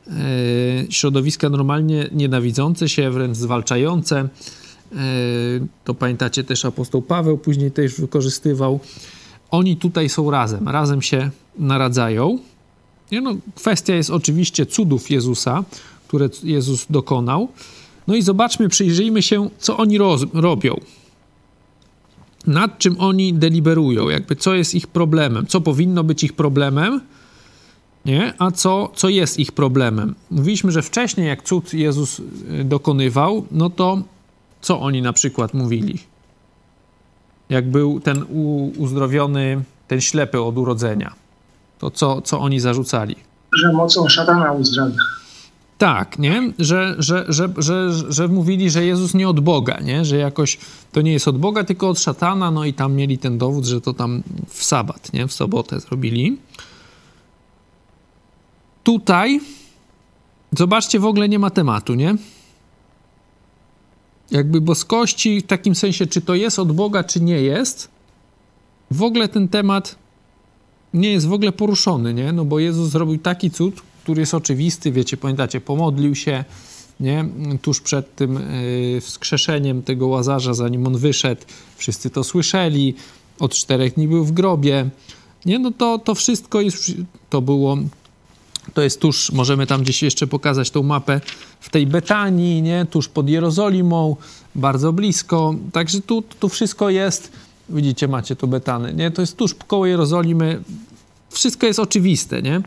e, 0.08 0.12
środowiska 0.90 1.48
normalnie 1.48 2.08
nienawidzące 2.12 2.88
się, 2.88 3.10
wręcz 3.10 3.36
zwalczające. 3.36 4.18
E, 4.18 4.28
to 5.84 5.94
pamiętacie 5.94 6.44
też 6.44 6.64
apostoł 6.64 7.02
Paweł 7.02 7.38
później 7.38 7.70
też 7.70 8.00
wykorzystywał. 8.00 8.80
Oni 9.50 9.76
tutaj 9.76 10.08
są 10.08 10.30
razem, 10.30 10.68
razem 10.68 11.02
się 11.02 11.30
naradzają. 11.58 12.38
Nie 13.12 13.20
no, 13.20 13.36
kwestia 13.54 13.94
jest 13.94 14.10
oczywiście 14.10 14.66
cudów 14.66 15.10
Jezusa, 15.10 15.64
które 16.08 16.28
Jezus 16.42 16.86
dokonał. 16.90 17.48
No 18.06 18.14
i 18.14 18.22
zobaczmy, 18.22 18.68
przyjrzyjmy 18.68 19.22
się, 19.22 19.48
co 19.58 19.76
oni 19.76 19.98
roz, 19.98 20.24
robią. 20.34 20.80
Nad 22.46 22.78
czym 22.78 23.00
oni 23.00 23.34
deliberują, 23.34 24.08
jakby 24.08 24.36
co 24.36 24.54
jest 24.54 24.74
ich 24.74 24.86
problemem, 24.86 25.46
co 25.46 25.60
powinno 25.60 26.04
być 26.04 26.24
ich 26.24 26.32
problemem, 26.32 27.00
nie? 28.04 28.34
a 28.38 28.50
co, 28.50 28.92
co 28.94 29.08
jest 29.08 29.38
ich 29.38 29.52
problemem. 29.52 30.14
Mówiliśmy, 30.30 30.72
że 30.72 30.82
wcześniej, 30.82 31.26
jak 31.26 31.42
cud 31.42 31.74
Jezus 31.74 32.18
y, 32.20 32.64
dokonywał, 32.64 33.46
no 33.50 33.70
to 33.70 34.02
co 34.60 34.80
oni 34.80 35.02
na 35.02 35.12
przykład 35.12 35.54
mówili? 35.54 35.98
Jak 37.48 37.70
był 37.70 38.00
ten 38.00 38.24
uzdrowiony, 38.78 39.62
ten 39.88 40.00
ślepy 40.00 40.40
od 40.40 40.58
urodzenia 40.58 41.25
to 41.78 41.90
co, 41.90 42.20
co 42.20 42.40
oni 42.40 42.60
zarzucali? 42.60 43.16
Że 43.52 43.72
mocą 43.72 44.08
szatana 44.08 44.52
uzdrawia. 44.52 44.96
Tak, 45.78 46.18
nie? 46.18 46.52
Że, 46.58 46.94
że, 46.98 47.24
że, 47.28 47.48
że, 47.58 47.90
że 48.08 48.28
mówili, 48.28 48.70
że 48.70 48.84
Jezus 48.84 49.14
nie 49.14 49.28
od 49.28 49.40
Boga, 49.40 49.80
nie? 49.80 50.04
Że 50.04 50.16
jakoś 50.16 50.58
to 50.92 51.00
nie 51.00 51.12
jest 51.12 51.28
od 51.28 51.38
Boga, 51.38 51.64
tylko 51.64 51.88
od 51.88 52.00
szatana, 52.00 52.50
no 52.50 52.64
i 52.64 52.74
tam 52.74 52.94
mieli 52.94 53.18
ten 53.18 53.38
dowód, 53.38 53.64
że 53.64 53.80
to 53.80 53.92
tam 53.94 54.22
w 54.48 54.64
sabat, 54.64 55.12
nie? 55.12 55.26
W 55.26 55.32
sobotę 55.32 55.80
zrobili. 55.80 56.38
Tutaj 58.84 59.40
zobaczcie, 60.52 61.00
w 61.00 61.04
ogóle 61.04 61.28
nie 61.28 61.38
ma 61.38 61.50
tematu, 61.50 61.94
nie? 61.94 62.16
jakby 64.30 64.60
boskości 64.60 65.40
w 65.40 65.46
takim 65.46 65.74
sensie, 65.74 66.06
czy 66.06 66.20
to 66.20 66.34
jest 66.34 66.58
od 66.58 66.72
Boga, 66.72 67.04
czy 67.04 67.20
nie 67.20 67.42
jest, 67.42 67.88
w 68.90 69.02
ogóle 69.02 69.28
ten 69.28 69.48
temat 69.48 69.96
nie 70.96 71.12
jest 71.12 71.26
w 71.26 71.32
ogóle 71.32 71.52
poruszony, 71.52 72.14
nie? 72.14 72.32
No 72.32 72.44
bo 72.44 72.58
Jezus 72.58 72.90
zrobił 72.90 73.18
taki 73.18 73.50
cud, 73.50 73.82
który 74.02 74.20
jest 74.20 74.34
oczywisty, 74.34 74.92
wiecie, 74.92 75.16
pamiętacie, 75.16 75.60
pomodlił 75.60 76.14
się, 76.14 76.44
nie? 77.00 77.28
Tuż 77.62 77.80
przed 77.80 78.14
tym 78.14 78.34
yy, 78.92 79.00
wskrzeszeniem 79.00 79.82
tego 79.82 80.06
Łazarza, 80.06 80.54
zanim 80.54 80.86
on 80.86 80.98
wyszedł, 80.98 81.42
wszyscy 81.76 82.10
to 82.10 82.24
słyszeli, 82.24 82.94
od 83.38 83.54
czterech 83.54 83.94
dni 83.94 84.08
był 84.08 84.24
w 84.24 84.32
grobie, 84.32 84.90
nie? 85.46 85.58
No 85.58 85.70
to, 85.70 85.98
to 85.98 86.14
wszystko 86.14 86.60
jest, 86.60 86.92
to 87.30 87.42
było 87.42 87.76
to 88.74 88.82
jest 88.82 89.00
tuż, 89.00 89.32
możemy 89.32 89.66
tam 89.66 89.82
gdzieś 89.82 90.02
jeszcze 90.02 90.26
pokazać 90.26 90.70
tą 90.70 90.82
mapę 90.82 91.20
w 91.60 91.70
tej 91.70 91.86
Betanii, 91.86 92.62
nie? 92.62 92.86
Tuż 92.90 93.08
pod 93.08 93.28
Jerozolimą, 93.28 94.16
bardzo 94.54 94.92
blisko. 94.92 95.54
Także 95.72 96.00
tu, 96.00 96.22
tu 96.40 96.48
wszystko 96.48 96.90
jest, 96.90 97.32
widzicie, 97.68 98.08
macie 98.08 98.36
tu 98.36 98.48
Betany, 98.48 98.94
nie? 98.94 99.10
To 99.10 99.22
jest 99.22 99.36
tuż 99.36 99.54
koło 99.54 99.86
Jerozolimy. 99.86 100.62
Wszystko 101.30 101.66
jest 101.66 101.78
oczywiste, 101.78 102.42
nie? 102.42 102.60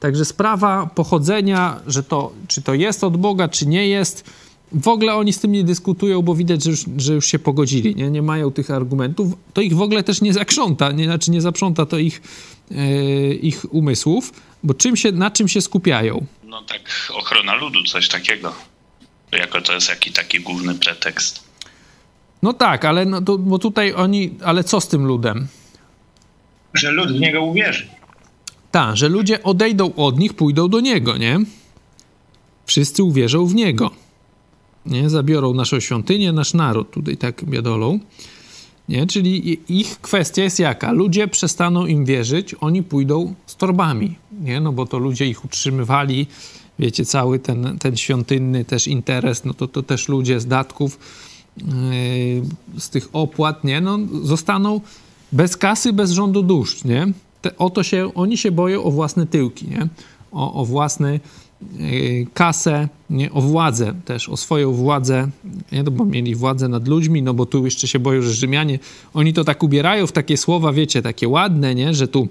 Także 0.00 0.24
sprawa 0.24 0.90
pochodzenia, 0.94 1.80
że 1.86 2.02
to, 2.02 2.32
czy 2.48 2.62
to 2.62 2.74
jest 2.74 3.04
od 3.04 3.16
Boga, 3.16 3.48
czy 3.48 3.66
nie 3.66 3.88
jest, 3.88 4.24
w 4.72 4.88
ogóle 4.88 5.14
oni 5.14 5.32
z 5.32 5.40
tym 5.40 5.52
nie 5.52 5.64
dyskutują, 5.64 6.22
bo 6.22 6.34
widać, 6.34 6.64
że 6.64 6.70
już, 6.70 6.84
że 6.96 7.14
już 7.14 7.26
się 7.26 7.38
pogodzili, 7.38 7.96
nie? 7.96 8.10
nie 8.10 8.22
mają 8.22 8.50
tych 8.50 8.70
argumentów. 8.70 9.32
To 9.54 9.60
ich 9.60 9.76
w 9.76 9.82
ogóle 9.82 10.02
też 10.02 10.20
nie 10.20 10.32
zakrząta, 10.32 10.92
nie, 10.92 11.04
znaczy 11.04 11.30
nie 11.30 11.40
zaprząta 11.40 11.86
to 11.86 11.98
ich, 11.98 12.22
e, 12.70 13.34
ich 13.34 13.74
umysłów, 13.74 14.32
bo 14.62 14.74
czym 14.74 14.96
się, 14.96 15.12
na 15.12 15.30
czym 15.30 15.48
się 15.48 15.60
skupiają? 15.60 16.26
No 16.44 16.62
tak, 16.62 16.80
ochrona 17.14 17.54
ludu, 17.54 17.82
coś 17.82 18.08
takiego. 18.08 18.52
Jako 19.32 19.60
to 19.60 19.72
jest 19.72 19.88
jaki 19.88 20.12
taki 20.12 20.40
główny 20.40 20.74
pretekst. 20.74 21.49
No 22.42 22.52
tak, 22.52 22.84
ale 22.84 23.04
no 23.04 23.22
to, 23.22 23.38
bo 23.38 23.58
tutaj 23.58 23.94
oni, 23.94 24.30
ale 24.44 24.64
co 24.64 24.80
z 24.80 24.88
tym 24.88 25.06
ludem? 25.06 25.46
Że 26.74 26.90
lud 26.90 27.12
w 27.12 27.20
niego 27.20 27.42
uwierzy. 27.42 27.86
Tak, 28.70 28.96
że 28.96 29.08
ludzie 29.08 29.42
odejdą 29.42 29.94
od 29.94 30.18
nich, 30.18 30.34
pójdą 30.34 30.68
do 30.68 30.80
niego, 30.80 31.16
nie? 31.16 31.38
Wszyscy 32.66 33.02
uwierzą 33.02 33.46
w 33.46 33.54
niego. 33.54 33.90
Nie? 34.86 35.10
Zabiorą 35.10 35.54
naszą 35.54 35.80
świątynię, 35.80 36.32
nasz 36.32 36.54
naród, 36.54 36.90
tutaj 36.90 37.16
tak 37.16 37.44
biadolą. 37.44 37.98
Nie? 38.88 39.06
Czyli 39.06 39.58
ich 39.68 40.00
kwestia 40.00 40.42
jest 40.42 40.58
jaka? 40.58 40.92
Ludzie 40.92 41.28
przestaną 41.28 41.86
im 41.86 42.04
wierzyć, 42.04 42.54
oni 42.60 42.82
pójdą 42.82 43.34
z 43.46 43.56
torbami, 43.56 44.14
nie? 44.40 44.60
No 44.60 44.72
bo 44.72 44.86
to 44.86 44.98
ludzie 44.98 45.26
ich 45.26 45.44
utrzymywali, 45.44 46.26
wiecie, 46.78 47.04
cały 47.04 47.38
ten, 47.38 47.78
ten 47.78 47.96
świątynny 47.96 48.64
też 48.64 48.88
interes, 48.88 49.44
no 49.44 49.54
to, 49.54 49.68
to 49.68 49.82
też 49.82 50.08
ludzie 50.08 50.40
z 50.40 50.46
datków, 50.46 50.98
z 52.78 52.90
tych 52.90 53.08
opłat, 53.12 53.64
nie? 53.64 53.80
No 53.80 53.98
zostaną 54.22 54.80
bez 55.32 55.56
kasy, 55.56 55.92
bez 55.92 56.10
rządu 56.10 56.42
dusz, 56.42 56.84
nie? 56.84 57.06
Te, 57.42 57.58
o 57.58 57.70
to 57.70 57.82
się, 57.82 58.14
oni 58.14 58.36
się 58.36 58.52
boją 58.52 58.82
o 58.82 58.90
własne 58.90 59.26
tyłki, 59.26 59.68
nie? 59.68 59.88
O, 60.32 60.54
o 60.54 60.64
własny 60.64 61.20
Y, 61.80 62.26
kasę, 62.34 62.88
nie, 63.10 63.32
o 63.32 63.40
władzę 63.40 63.94
też, 64.04 64.28
o 64.28 64.36
swoją 64.36 64.72
władzę, 64.72 65.28
nie, 65.72 65.82
no 65.82 65.90
bo 65.90 66.04
mieli 66.04 66.34
władzę 66.34 66.68
nad 66.68 66.88
ludźmi, 66.88 67.22
no 67.22 67.34
bo 67.34 67.46
tu 67.46 67.64
jeszcze 67.64 67.88
się 67.88 67.98
boją, 67.98 68.22
że 68.22 68.32
Rzymianie, 68.32 68.78
oni 69.14 69.32
to 69.32 69.44
tak 69.44 69.62
ubierają 69.62 70.06
w 70.06 70.12
takie 70.12 70.36
słowa, 70.36 70.72
wiecie, 70.72 71.02
takie 71.02 71.28
ładne, 71.28 71.74
nie, 71.74 71.94
że 71.94 72.08
tu 72.08 72.28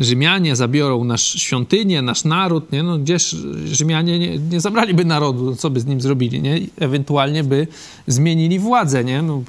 Rzymianie 0.00 0.56
zabiorą 0.56 1.04
nasz 1.04 1.34
świątynię, 1.42 2.02
nasz 2.02 2.24
naród, 2.24 2.72
nie? 2.72 2.82
No 2.82 2.98
gdzież 2.98 3.36
Rzymianie 3.64 4.18
nie, 4.18 4.38
nie 4.38 4.60
zabraliby 4.60 5.04
narodu, 5.04 5.44
no 5.44 5.56
co 5.56 5.70
by 5.70 5.80
z 5.80 5.86
nim 5.86 6.00
zrobili, 6.00 6.42
nie? 6.42 6.60
Ewentualnie 6.78 7.44
by 7.44 7.66
zmienili 8.06 8.58
władzę, 8.58 9.04
nie? 9.04 9.22
No, 9.22 9.42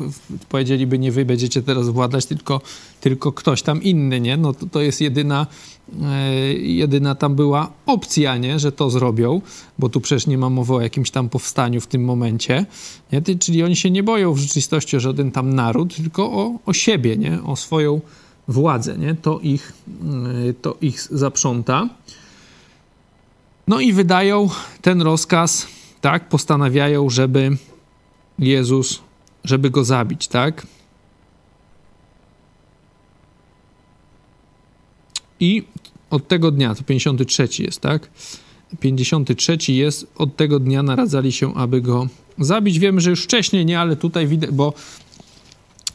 powiedzieliby, 0.50 1.00
nie 1.00 1.12
wy 1.12 1.25
będziecie 1.25 1.62
teraz 1.62 1.89
władać, 1.89 2.25
tylko, 2.25 2.62
tylko 3.01 3.31
ktoś 3.31 3.62
tam 3.62 3.84
inny, 3.84 4.22
nie? 4.22 4.38
No 4.38 4.53
to, 4.53 4.65
to 4.65 4.81
jest 4.81 5.01
jedyna, 5.01 5.48
e, 6.01 6.53
jedyna 6.53 7.15
tam 7.15 7.36
była 7.36 7.72
opcja, 7.86 8.38
nie? 8.38 8.60
Że 8.60 8.72
to 8.72 8.89
zrobią, 8.89 9.41
bo 9.79 9.89
tu 9.89 10.01
przecież 10.01 10.27
nie 10.27 10.38
ma 10.38 10.50
mowy 10.50 10.74
o 10.74 10.81
jakimś 10.81 11.12
tam 11.12 11.29
powstaniu 11.29 11.81
w 11.81 11.88
tym 11.88 12.03
momencie, 12.03 12.65
nie? 13.12 13.22
Czyli 13.39 13.63
oni 13.63 13.75
się 13.75 13.91
nie 13.91 14.03
boją 14.03 14.34
w 14.34 14.38
rzeczywistości 14.38 14.98
o 14.98 15.00
żaden 15.00 15.31
tam 15.31 15.53
naród, 15.53 15.96
tylko 15.96 16.24
o, 16.31 16.60
o 16.65 16.74
siebie, 16.74 17.17
nie? 17.17 17.43
O 17.43 17.55
swoją 17.55 18.01
władzę, 18.51 18.98
nie? 18.98 19.15
To, 19.15 19.39
ich, 19.39 19.74
y, 20.50 20.53
to 20.53 20.77
ich 20.81 21.01
zaprząta. 21.01 21.89
No 23.67 23.79
i 23.79 23.93
wydają 23.93 24.50
ten 24.81 25.01
rozkaz, 25.01 25.67
tak? 26.01 26.29
Postanawiają, 26.29 27.10
żeby 27.10 27.58
Jezus, 28.39 29.01
żeby 29.43 29.70
go 29.70 29.84
zabić, 29.84 30.27
tak? 30.27 30.67
I 35.39 35.63
od 36.10 36.27
tego 36.27 36.51
dnia, 36.51 36.75
to 36.75 36.84
53 36.84 37.48
jest, 37.60 37.81
tak? 37.81 38.10
53 38.79 39.58
jest, 39.67 40.08
od 40.15 40.36
tego 40.36 40.60
dnia 40.60 40.84
naradzali 40.84 41.31
się, 41.31 41.55
aby 41.55 41.81
go 41.81 42.08
zabić. 42.39 42.79
Wiemy, 42.79 43.01
że 43.01 43.10
już 43.10 43.24
wcześniej 43.24 43.65
nie, 43.65 43.79
ale 43.79 43.96
tutaj 43.96 44.27
widać, 44.27 44.51
bo 44.51 44.74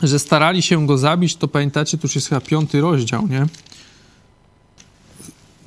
że 0.03 0.19
starali 0.19 0.63
się 0.63 0.87
go 0.87 0.99
zabić, 0.99 1.37
to 1.37 1.49
pamiętacie, 1.49 1.99
to 1.99 2.07
już 2.07 2.15
jest 2.15 2.29
chyba 2.29 2.41
piąty 2.41 2.81
rozdział, 2.81 3.29
nie? 3.29 3.47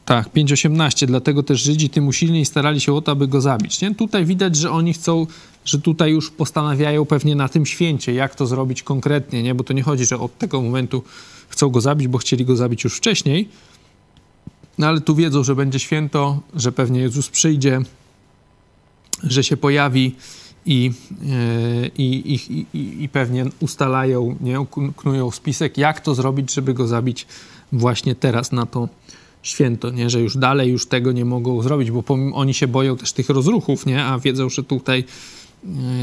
Tak, 0.05 0.33
5.18, 0.33 1.05
dlatego 1.05 1.43
też 1.43 1.61
Żydzi 1.61 1.89
tym 1.89 2.07
usilniej 2.07 2.45
starali 2.45 2.81
się 2.81 2.93
o 2.93 3.01
to, 3.01 3.11
aby 3.11 3.27
go 3.27 3.41
zabić. 3.41 3.81
Nie? 3.81 3.95
Tutaj 3.95 4.25
widać, 4.25 4.55
że 4.55 4.71
oni 4.71 4.93
chcą, 4.93 5.27
że 5.65 5.79
tutaj 5.79 6.11
już 6.11 6.31
postanawiają 6.31 7.05
pewnie 7.05 7.35
na 7.35 7.49
tym 7.49 7.65
święcie, 7.65 8.13
jak 8.13 8.35
to 8.35 8.47
zrobić 8.47 8.83
konkretnie, 8.83 9.43
nie? 9.43 9.55
bo 9.55 9.63
to 9.63 9.73
nie 9.73 9.83
chodzi, 9.83 10.05
że 10.05 10.19
od 10.19 10.37
tego 10.37 10.61
momentu 10.61 11.03
chcą 11.49 11.69
go 11.69 11.81
zabić, 11.81 12.07
bo 12.07 12.17
chcieli 12.17 12.45
go 12.45 12.55
zabić 12.55 12.83
już 12.83 12.95
wcześniej, 12.95 13.49
no 14.77 14.87
ale 14.87 15.01
tu 15.01 15.15
wiedzą, 15.15 15.43
że 15.43 15.55
będzie 15.55 15.79
święto, 15.79 16.39
że 16.55 16.71
pewnie 16.71 16.99
Jezus 16.99 17.29
przyjdzie, 17.29 17.81
że 19.23 19.43
się 19.43 19.57
pojawi 19.57 20.15
i, 20.65 20.91
e, 21.29 21.87
i, 21.97 22.33
i, 22.33 22.65
i, 22.77 23.03
i 23.03 23.09
pewnie 23.09 23.45
ustalają, 23.59 24.35
nie, 24.41 24.65
knują 24.97 25.31
spisek, 25.31 25.77
jak 25.77 26.01
to 26.01 26.15
zrobić, 26.15 26.53
żeby 26.53 26.73
go 26.73 26.87
zabić 26.87 27.27
właśnie 27.71 28.15
teraz 28.15 28.51
na 28.51 28.65
to 28.65 28.89
święto, 29.41 29.89
nie? 29.89 30.09
że 30.09 30.21
już 30.21 30.37
dalej 30.37 30.71
już 30.71 30.85
tego 30.85 31.11
nie 31.11 31.25
mogą 31.25 31.61
zrobić, 31.61 31.91
bo 31.91 32.03
oni 32.33 32.53
się 32.53 32.67
boją 32.67 32.97
też 32.97 33.13
tych 33.13 33.29
rozruchów, 33.29 33.85
nie? 33.85 34.05
a 34.05 34.19
wiedzą, 34.19 34.49
że 34.49 34.63
tutaj 34.63 35.03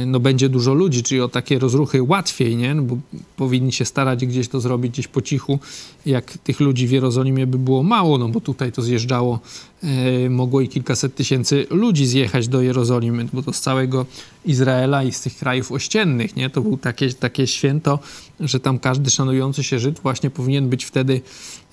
no 0.07 0.21
będzie 0.21 0.49
dużo 0.49 0.75
ludzi, 0.75 1.03
czyli 1.03 1.21
o 1.21 1.29
takie 1.29 1.59
rozruchy 1.59 2.03
łatwiej, 2.03 2.57
nie? 2.57 2.75
No 2.75 2.83
bo 2.83 2.97
powinni 3.37 3.73
się 3.73 3.85
starać 3.85 4.27
gdzieś 4.27 4.49
to 4.49 4.61
zrobić 4.61 4.93
gdzieś 4.93 5.09
po 5.09 5.23
cichu, 5.23 5.59
jak 6.07 6.39
tych 6.39 6.61
ludzi 6.61 6.87
w 6.87 6.91
Jerozolimie 6.91 7.47
by 7.47 7.59
było 7.59 7.83
mało, 7.83 8.19
no 8.19 8.29
bo 8.29 8.41
tutaj 8.41 8.73
to 8.73 8.83
zjeżdżało, 8.83 9.41
e, 9.83 10.31
mogło 10.31 10.61
i 10.61 10.69
kilkaset 10.69 11.15
tysięcy 11.15 11.67
ludzi 11.71 12.07
zjechać 12.07 12.49
do 12.49 12.63
Jerozolimy, 12.63 13.27
bo 13.33 13.43
to 13.43 13.53
z 13.53 13.61
całego 13.61 14.07
Izraela 14.45 15.03
i 15.03 15.13
z 15.13 15.21
tych 15.21 15.37
krajów 15.37 15.73
ościennych, 15.73 16.37
nie? 16.37 16.51
To 16.51 16.61
było 16.61 16.77
takie, 16.77 17.15
takie 17.15 17.47
święto, 17.47 17.99
że 18.41 18.61
tam 18.61 18.79
każdy 18.79 19.11
szanujący 19.11 19.63
się 19.63 19.79
Żyd 19.79 20.01
właśnie 20.01 20.31
powinien 20.31 20.69
być 20.69 20.85
wtedy 20.85 21.21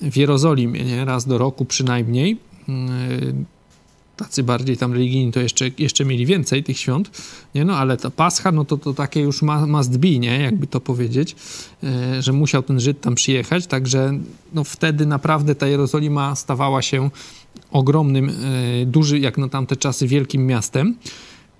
w 0.02 0.18
Jerozolimie, 0.18 0.84
nie? 0.84 1.06
Raz 1.06 1.26
do 1.26 1.38
roku 1.38 1.66
przynajmniej. 1.66 2.38
Tacy 4.24 4.44
bardziej 4.44 4.78
tam 4.78 4.94
religijni 4.94 5.32
to 5.32 5.40
jeszcze, 5.40 5.66
jeszcze 5.78 6.06
mieli 6.06 6.26
więcej 6.26 6.64
tych 6.64 6.78
świąt, 6.78 7.12
nie? 7.56 7.66
No 7.66 7.78
ale 7.78 7.98
ta 7.98 8.10
Pascha, 8.10 8.52
no 8.52 8.66
to, 8.66 8.78
to 8.78 8.94
takie 8.94 9.22
już 9.22 9.42
must 9.68 9.98
be, 9.98 10.20
nie? 10.20 10.40
Jakby 10.40 10.68
to 10.68 10.80
powiedzieć, 10.80 11.36
e, 11.84 12.22
że 12.22 12.34
musiał 12.34 12.64
ten 12.64 12.80
Żyd 12.80 13.02
tam 13.02 13.16
przyjechać, 13.16 13.68
także 13.68 14.14
no 14.54 14.64
wtedy 14.64 15.06
naprawdę 15.06 15.56
ta 15.56 15.68
Jerozolima 15.68 16.36
stawała 16.36 16.82
się 16.82 17.10
ogromnym, 17.72 18.30
e, 18.30 18.86
duży 18.86 19.20
jak 19.20 19.38
na 19.38 19.50
tamte 19.50 19.76
czasy 19.76 20.08
wielkim 20.08 20.48
miastem. 20.48 20.96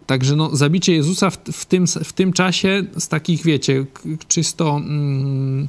Także 0.06 0.36
no, 0.36 0.56
zabicie 0.56 0.94
Jezusa 0.94 1.30
w, 1.30 1.38
w, 1.38 1.66
tym, 1.66 1.88
w 1.88 2.14
tym 2.14 2.34
czasie 2.34 2.84
z 2.98 3.08
takich, 3.08 3.44
wiecie, 3.44 3.86
czysto... 4.28 4.76
Mm, 4.78 5.68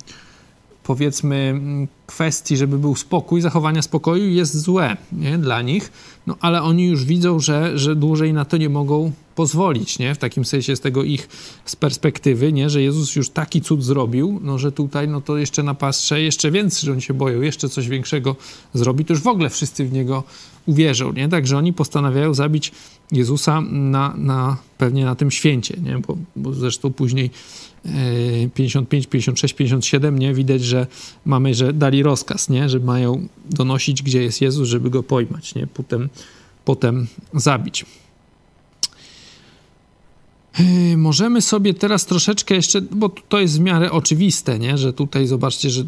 powiedzmy 0.85 1.37
mm, 1.37 1.89
kwestii, 2.07 2.57
żeby 2.57 2.79
był 2.79 2.97
spokój, 2.97 3.41
zachowania 3.41 3.83
spokoju 3.83 4.31
jest 4.31 4.61
złe 4.61 4.97
nie? 5.13 5.39
dla 5.39 5.63
nich, 5.63 5.93
no 6.27 6.37
ale 6.41 6.63
oni 6.63 6.87
już 6.87 7.05
widzą, 7.05 7.41
że, 7.41 7.79
że 7.79 7.97
dłużej 7.97 8.33
na 8.33 8.45
to 8.45 8.57
nie 8.57 8.69
mogą 8.69 9.13
pozwolić, 9.35 9.99
nie? 9.99 10.15
W 10.15 10.19
takim 10.19 10.45
sensie 10.45 10.77
z 10.77 10.81
tego 10.81 11.03
ich 11.03 11.29
z 11.65 11.77
perspektywy, 11.77 12.53
nie? 12.53 12.71
Że 12.71 12.83
Jezus 12.83 13.17
już 13.17 13.31
taki 13.31 13.61
cud 13.61 13.85
zrobił, 13.85 14.41
no 14.43 14.59
że 14.59 14.73
tutaj 14.73 15.09
no 15.09 15.21
to 15.21 15.39
jeszcze 15.39 15.63
na 15.63 15.75
pastrze 15.75 16.23
jeszcze 16.23 16.51
więcej, 16.51 16.87
że 16.87 16.93
oni 16.93 17.03
się 17.03 17.15
boją, 17.15 17.41
jeszcze 17.41 17.69
coś 17.69 17.89
większego 17.89 18.37
zrobi, 18.75 19.05
to 19.05 19.13
już 19.13 19.23
w 19.23 19.27
ogóle 19.27 19.51
wszyscy 19.51 19.85
w 19.85 19.93
Niego 19.93 20.23
uwierzą, 20.67 21.13
nie? 21.13 21.29
Także 21.29 21.59
oni 21.59 21.73
postanawiają 21.73 22.35
zabić 22.35 22.73
Jezusa 23.13 23.61
na, 23.71 24.15
na 24.17 24.57
pewnie 24.79 25.05
na 25.05 25.15
tym 25.15 25.31
święcie, 25.31 25.77
nie? 25.83 25.99
Bo, 25.99 26.17
bo 26.37 26.53
zresztą 26.53 26.93
później 26.93 27.31
55, 28.55 29.07
56, 29.07 29.55
57, 29.55 30.19
nie? 30.19 30.35
Widać, 30.35 30.63
że 30.63 30.87
mamy, 31.25 31.55
że 31.55 31.73
dali 31.73 32.03
rozkaz, 32.03 32.49
nie? 32.49 32.69
Że 32.69 32.79
mają 32.79 33.29
donosić, 33.51 34.03
gdzie 34.03 34.23
jest 34.23 34.41
Jezus, 34.41 34.69
żeby 34.69 34.91
go 34.91 35.03
pojmać, 35.03 35.55
nie? 35.55 35.67
Potem, 35.67 36.09
potem 36.65 37.07
zabić. 37.35 37.85
Yy, 40.59 40.97
możemy 40.97 41.43
sobie 41.43 41.75
teraz 41.75 42.07
troszeczkę 42.07 42.55
jeszcze, 42.55 42.81
bo 42.81 43.09
to 43.09 43.41
jest 43.41 43.59
w 43.59 43.61
miarę 43.61 43.93
oczywiste, 43.93 44.59
nie? 44.59 44.79
że 44.79 44.93
tutaj 44.93 45.27
zobaczcie, 45.27 45.71
że 45.71 45.85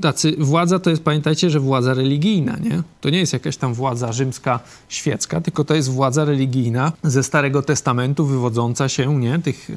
tacy, 0.00 0.36
władza 0.38 0.78
to 0.78 0.90
jest, 0.90 1.02
pamiętajcie, 1.02 1.50
że 1.50 1.60
władza 1.60 1.94
religijna, 1.94 2.56
nie? 2.56 2.82
To 3.00 3.10
nie 3.10 3.18
jest 3.18 3.32
jakaś 3.32 3.56
tam 3.56 3.74
władza 3.74 4.12
rzymska, 4.12 4.60
świecka, 4.88 5.40
tylko 5.40 5.64
to 5.64 5.74
jest 5.74 5.90
władza 5.90 6.24
religijna 6.24 6.92
ze 7.02 7.22
Starego 7.22 7.62
Testamentu 7.62 8.26
wywodząca 8.26 8.88
się, 8.88 9.20
nie? 9.20 9.38
Tych 9.38 9.68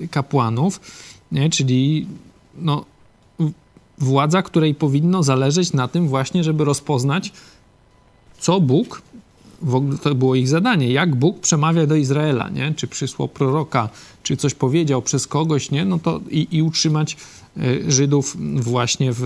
yy, 0.00 0.08
kapłanów, 0.08 0.80
nie? 1.32 1.50
Czyli 1.50 2.06
no, 2.58 2.84
władza, 3.98 4.42
której 4.42 4.74
powinno 4.74 5.22
zależeć 5.22 5.72
na 5.72 5.88
tym 5.88 6.08
właśnie, 6.08 6.44
żeby 6.44 6.64
rozpoznać, 6.64 7.32
co 8.38 8.60
Bóg 8.60 9.02
w 9.62 9.74
ogóle 9.74 9.98
to 9.98 10.14
było 10.14 10.34
ich 10.34 10.48
zadanie, 10.48 10.92
jak 10.92 11.14
Bóg 11.14 11.40
przemawia 11.40 11.86
do 11.86 11.94
Izraela, 11.94 12.48
nie? 12.48 12.74
Czy 12.76 12.86
przysłał 12.86 13.28
proroka, 13.28 13.88
czy 14.22 14.36
coś 14.36 14.54
powiedział 14.54 15.02
przez 15.02 15.26
kogoś, 15.26 15.70
nie? 15.70 15.84
No 15.84 15.98
to 15.98 16.20
i, 16.30 16.48
i 16.50 16.62
utrzymać 16.62 17.16
e, 17.56 17.92
Żydów 17.92 18.36
właśnie 18.62 19.12
w, 19.12 19.20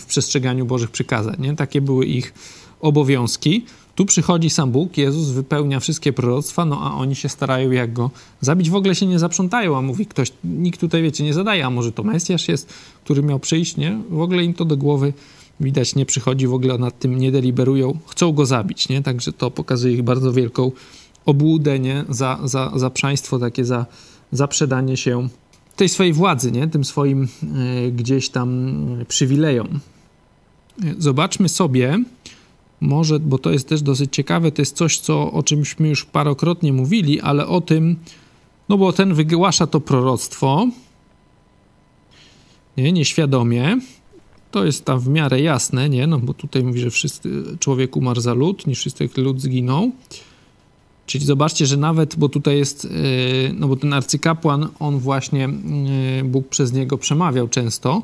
w 0.00 0.06
przestrzeganiu 0.06 0.66
Bożych 0.66 0.90
przykazań, 0.90 1.36
nie? 1.38 1.56
Takie 1.56 1.80
były 1.80 2.06
ich 2.06 2.34
obowiązki. 2.80 3.64
Tu 3.94 4.06
przychodzi 4.06 4.50
sam 4.50 4.70
Bóg, 4.70 4.98
Jezus 4.98 5.28
wypełnia 5.28 5.80
wszystkie 5.80 6.12
proroctwa, 6.12 6.64
no 6.64 6.80
a 6.82 6.94
oni 6.94 7.16
się 7.16 7.28
starają 7.28 7.70
jak 7.70 7.92
go 7.92 8.10
zabić. 8.40 8.70
W 8.70 8.74
ogóle 8.74 8.94
się 8.94 9.06
nie 9.06 9.18
zaprzątają, 9.18 9.78
a 9.78 9.82
mówi 9.82 10.06
ktoś, 10.06 10.32
nikt 10.44 10.80
tutaj, 10.80 11.02
wiecie, 11.02 11.24
nie 11.24 11.34
zadaje, 11.34 11.66
a 11.66 11.70
może 11.70 11.92
to 11.92 12.02
Mesjasz 12.02 12.48
jest, 12.48 12.72
który 13.04 13.22
miał 13.22 13.38
przyjść, 13.38 13.76
nie? 13.76 14.00
W 14.10 14.20
ogóle 14.20 14.44
im 14.44 14.54
to 14.54 14.64
do 14.64 14.76
głowy 14.76 15.12
widać 15.60 15.94
nie 15.94 16.06
przychodzi 16.06 16.46
w 16.46 16.54
ogóle 16.54 16.78
nad 16.78 16.98
tym, 16.98 17.18
nie 17.18 17.32
deliberują, 17.32 17.98
chcą 18.06 18.32
go 18.32 18.46
zabić, 18.46 18.88
nie? 18.88 19.02
Także 19.02 19.32
to 19.32 19.50
pokazuje 19.50 19.94
ich 19.94 20.02
bardzo 20.02 20.32
wielką 20.32 20.72
obłudę, 21.26 21.78
nie? 21.78 22.04
Za, 22.08 22.38
za, 22.44 22.72
za 22.76 22.90
przaństwo, 22.90 23.38
takie 23.38 23.64
za, 23.64 23.86
za 24.32 24.48
się 24.94 25.28
tej 25.76 25.88
swojej 25.88 26.12
władzy, 26.12 26.52
nie? 26.52 26.68
Tym 26.68 26.84
swoim 26.84 27.28
y, 27.86 27.92
gdzieś 27.92 28.28
tam 28.28 28.76
przywilejom. 29.08 29.80
Zobaczmy 30.98 31.48
sobie, 31.48 31.98
może, 32.80 33.20
bo 33.20 33.38
to 33.38 33.50
jest 33.50 33.68
też 33.68 33.82
dosyć 33.82 34.16
ciekawe, 34.16 34.52
to 34.52 34.62
jest 34.62 34.76
coś, 34.76 34.98
co, 34.98 35.32
o 35.32 35.42
czymśmy 35.42 35.88
już 35.88 36.04
parokrotnie 36.04 36.72
mówili, 36.72 37.20
ale 37.20 37.46
o 37.46 37.60
tym, 37.60 37.96
no 38.68 38.78
bo 38.78 38.92
ten 38.92 39.14
wygłasza 39.14 39.66
to 39.66 39.80
proroctwo, 39.80 40.68
nie, 42.76 42.92
nieświadomie, 42.92 43.78
to 44.56 44.64
jest 44.64 44.84
tam 44.84 45.00
w 45.00 45.08
miarę 45.08 45.40
jasne, 45.40 45.88
nie? 45.88 46.06
No 46.06 46.18
bo 46.18 46.34
tutaj 46.34 46.62
mówi, 46.62 46.80
że 46.80 46.90
wszyscy, 46.90 47.30
człowiek 47.58 47.96
umarł 47.96 48.20
za 48.20 48.34
lud, 48.34 48.66
niż 48.66 48.78
wszyscy 48.78 49.08
lud 49.16 49.40
zginął. 49.40 49.90
Czyli 51.06 51.24
zobaczcie, 51.24 51.66
że 51.66 51.76
nawet, 51.76 52.16
bo 52.16 52.28
tutaj 52.28 52.56
jest, 52.56 52.84
yy, 52.84 52.90
no 53.54 53.68
bo 53.68 53.76
ten 53.76 53.92
arcykapłan, 53.92 54.68
on 54.78 54.98
właśnie, 54.98 55.48
yy, 56.18 56.24
Bóg 56.24 56.48
przez 56.48 56.72
niego 56.72 56.98
przemawiał 56.98 57.48
często. 57.48 58.02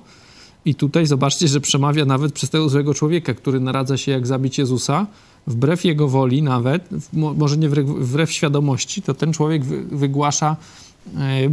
I 0.64 0.74
tutaj 0.74 1.06
zobaczcie, 1.06 1.48
że 1.48 1.60
przemawia 1.60 2.04
nawet 2.04 2.32
przez 2.32 2.50
tego 2.50 2.68
złego 2.68 2.94
człowieka, 2.94 3.34
który 3.34 3.60
naradza 3.60 3.96
się, 3.96 4.12
jak 4.12 4.26
zabić 4.26 4.58
Jezusa, 4.58 5.06
wbrew 5.46 5.84
jego 5.84 6.08
woli 6.08 6.42
nawet, 6.42 6.88
może 7.12 7.56
nie 7.56 7.68
wbrew, 7.68 8.32
świadomości, 8.32 9.02
to 9.02 9.14
ten 9.14 9.32
człowiek 9.32 9.64
wygłasza 9.94 10.56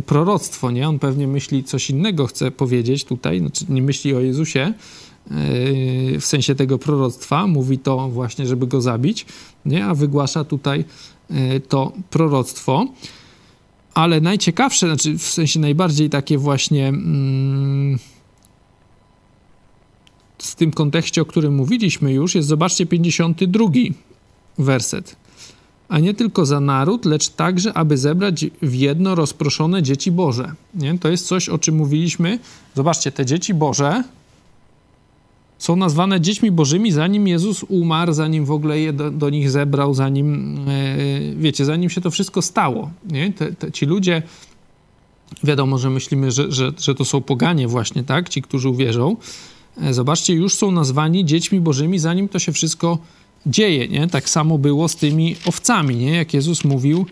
proroctwo, 0.05 0.71
nie? 0.71 0.89
On 0.89 0.99
pewnie 0.99 1.27
myśli 1.27 1.63
coś 1.63 1.89
innego, 1.89 2.27
chce 2.27 2.51
powiedzieć 2.51 3.03
tutaj, 3.03 3.39
znaczy 3.39 3.65
nie 3.69 3.81
myśli 3.81 4.15
o 4.15 4.19
Jezusie 4.19 4.59
e, 4.59 4.73
w 6.19 6.25
sensie 6.25 6.55
tego 6.55 6.77
proroctwa, 6.77 7.47
mówi 7.47 7.79
to 7.79 8.09
właśnie, 8.09 8.47
żeby 8.47 8.67
go 8.67 8.81
zabić, 8.81 9.25
nie? 9.65 9.85
A 9.85 9.95
wygłasza 9.95 10.43
tutaj 10.43 10.85
e, 11.29 11.59
to 11.59 11.91
proroctwo. 12.09 12.87
Ale 13.93 14.21
najciekawsze, 14.21 14.87
znaczy 14.87 15.17
w 15.17 15.23
sensie 15.23 15.59
najbardziej 15.59 16.09
takie 16.09 16.37
właśnie 16.37 16.87
mm, 16.87 17.99
w 20.37 20.55
tym 20.55 20.71
kontekście, 20.71 21.21
o 21.21 21.25
którym 21.25 21.55
mówiliśmy 21.55 22.13
już, 22.13 22.35
jest 22.35 22.47
zobaczcie 22.47 22.85
52 22.85 23.65
werset 24.57 25.15
a 25.89 25.99
nie 25.99 26.13
tylko 26.13 26.45
za 26.45 26.59
naród, 26.59 27.05
lecz 27.05 27.29
także, 27.29 27.73
aby 27.73 27.97
zebrać 27.97 28.45
w 28.61 28.73
jedno 28.73 29.15
rozproszone 29.15 29.83
dzieci 29.83 30.11
Boże. 30.11 30.51
Nie? 30.75 30.99
To 30.99 31.09
jest 31.09 31.27
coś, 31.27 31.49
o 31.49 31.57
czym 31.57 31.75
mówiliśmy. 31.75 32.39
Zobaczcie, 32.75 33.11
te 33.11 33.25
dzieci 33.25 33.53
Boże 33.53 34.03
są 35.57 35.75
nazwane 35.75 36.21
dziećmi 36.21 36.51
Bożymi, 36.51 36.91
zanim 36.91 37.27
Jezus 37.27 37.63
umarł, 37.63 38.13
zanim 38.13 38.45
w 38.45 38.51
ogóle 38.51 38.79
je 38.79 38.93
do, 38.93 39.11
do 39.11 39.29
nich 39.29 39.51
zebrał, 39.51 39.93
zanim, 39.93 40.59
e, 40.67 41.35
wiecie, 41.35 41.65
zanim 41.65 41.89
się 41.89 42.01
to 42.01 42.11
wszystko 42.11 42.41
stało. 42.41 42.91
Nie? 43.11 43.33
Te, 43.33 43.51
te, 43.51 43.71
ci 43.71 43.85
ludzie, 43.85 44.21
wiadomo, 45.43 45.77
że 45.77 45.89
myślimy, 45.89 46.31
że, 46.31 46.51
że, 46.51 46.71
że 46.79 46.95
to 46.95 47.05
są 47.05 47.21
poganie 47.21 47.67
właśnie, 47.67 48.03
tak? 48.03 48.29
Ci, 48.29 48.41
którzy 48.41 48.69
uwierzą. 48.69 49.15
E, 49.81 49.93
zobaczcie, 49.93 50.33
już 50.33 50.55
są 50.55 50.71
nazwani 50.71 51.25
dziećmi 51.25 51.59
Bożymi, 51.59 51.99
zanim 51.99 52.29
to 52.29 52.39
się 52.39 52.51
wszystko 52.51 52.97
dzieje, 53.45 53.87
nie? 53.87 54.07
Tak 54.07 54.29
samo 54.29 54.57
było 54.57 54.87
z 54.87 54.95
tymi 54.95 55.35
owcami, 55.45 55.95
nie? 55.95 56.11
Jak 56.11 56.33
Jezus 56.33 56.63
mówił, 56.63 57.05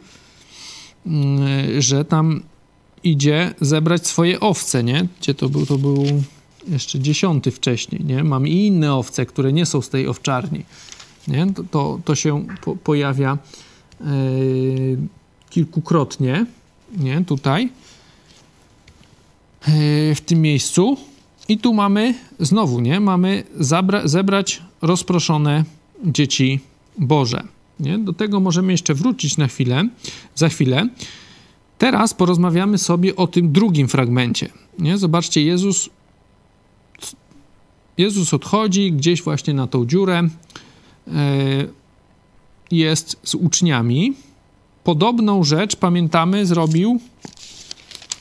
mm, 1.05 1.81
że 1.81 2.05
tam 2.05 2.43
idzie 3.03 3.53
zebrać 3.61 4.07
swoje 4.07 4.39
owce, 4.39 4.83
nie? 4.83 5.07
Gdzie 5.21 5.33
to 5.33 5.49
był? 5.49 5.65
To 5.65 5.77
był 5.77 6.05
jeszcze 6.67 6.99
dziesiąty 6.99 7.51
wcześniej, 7.51 8.05
nie? 8.05 8.23
Mam 8.23 8.47
i 8.47 8.65
inne 8.65 8.93
owce, 8.93 9.25
które 9.25 9.53
nie 9.53 9.65
są 9.65 9.81
z 9.81 9.89
tej 9.89 10.07
owczarni, 10.07 10.63
nie? 11.27 11.53
To, 11.53 11.63
to, 11.63 11.99
to 12.05 12.15
się 12.15 12.45
po, 12.61 12.75
pojawia 12.75 13.37
yy, 14.01 14.97
kilkukrotnie, 15.49 16.45
nie? 16.97 17.25
Tutaj, 17.25 17.69
yy, 19.67 20.15
w 20.15 20.21
tym 20.25 20.41
miejscu. 20.41 20.97
I 21.49 21.57
tu 21.57 21.73
mamy, 21.73 22.13
znowu, 22.39 22.79
nie? 22.79 22.99
Mamy 22.99 23.43
zebrać 24.05 24.61
rozproszone 24.81 25.63
dzieci 26.05 26.60
Boże. 26.97 27.43
Nie? 27.79 27.97
Do 27.97 28.13
tego 28.13 28.39
możemy 28.39 28.71
jeszcze 28.71 28.93
wrócić 28.93 29.38
na 29.38 29.47
chwilę, 29.47 29.89
za 30.36 30.49
chwilę. 30.49 30.89
Teraz 31.77 32.13
porozmawiamy 32.13 32.77
sobie 32.77 33.15
o 33.15 33.27
tym 33.27 33.51
drugim 33.51 33.88
fragmencie. 33.88 34.49
Nie? 34.79 34.97
Zobaczcie, 34.97 35.43
Jezus, 35.43 35.89
Jezus 37.97 38.33
odchodzi 38.33 38.91
gdzieś 38.91 39.21
właśnie 39.21 39.53
na 39.53 39.67
tą 39.67 39.86
dziurę, 39.86 40.23
e, 41.07 41.12
jest 42.71 43.19
z 43.23 43.36
uczniami. 43.36 44.13
Podobną 44.83 45.43
rzecz, 45.43 45.75
pamiętamy, 45.75 46.45
zrobił 46.45 46.99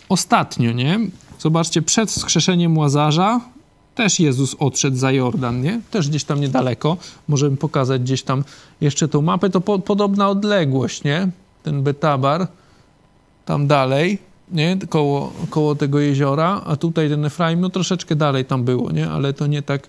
ostatnio, 0.09 0.73
nie? 0.73 1.01
Zobaczcie, 1.39 1.83
przed 1.83 2.11
wskrzeszeniem 2.11 2.79
Łazarza 2.79 3.41
też 3.97 4.21
Jezus 4.21 4.57
odszedł 4.59 4.97
za 4.97 5.13
Jordan, 5.13 5.63
nie? 5.63 5.81
Też 5.91 6.09
gdzieś 6.09 6.25
tam 6.25 6.41
niedaleko. 6.41 6.97
Możemy 7.29 7.57
pokazać 7.57 8.03
gdzieś 8.03 8.23
tam 8.23 8.45
jeszcze 8.81 9.09
tą 9.09 9.23
mapę. 9.23 9.51
To 9.51 9.61
po, 9.61 9.79
podobna 9.79 10.29
odległość, 10.29 11.05
nie? 11.05 11.29
Ten 11.63 11.83
Betabar, 11.83 12.49
tam 13.45 13.67
dalej, 13.67 14.19
nie? 14.53 14.79
Koło, 14.89 15.33
koło 15.51 15.75
tego 15.75 16.01
jeziora, 16.01 16.63
a 16.67 16.77
tutaj 16.77 17.09
ten 17.09 17.25
Efraim, 17.25 17.61
no 17.61 17.71
troszeczkę 17.71 18.17
dalej 18.17 18.45
tam 18.45 18.65
było, 18.65 18.93
nie? 18.93 19.11
Ale 19.11 19.33
to 19.33 19.47
nie 19.47 19.63
tak, 19.63 19.89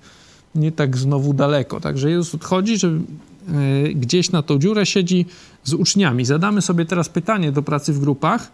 nie 0.55 0.71
tak 0.71 0.97
znowu 0.97 1.33
daleko. 1.33 1.79
Także 1.79 2.09
Jezus 2.09 2.35
odchodzi, 2.35 2.77
że 2.77 2.87
yy, 2.87 3.93
gdzieś 3.95 4.31
na 4.31 4.41
tą 4.41 4.59
dziurę 4.59 4.85
siedzi 4.85 5.25
z 5.63 5.73
uczniami. 5.73 6.25
Zadamy 6.25 6.61
sobie 6.61 6.85
teraz 6.85 7.09
pytanie 7.09 7.51
do 7.51 7.61
pracy 7.61 7.93
w 7.93 7.99
grupach. 7.99 8.51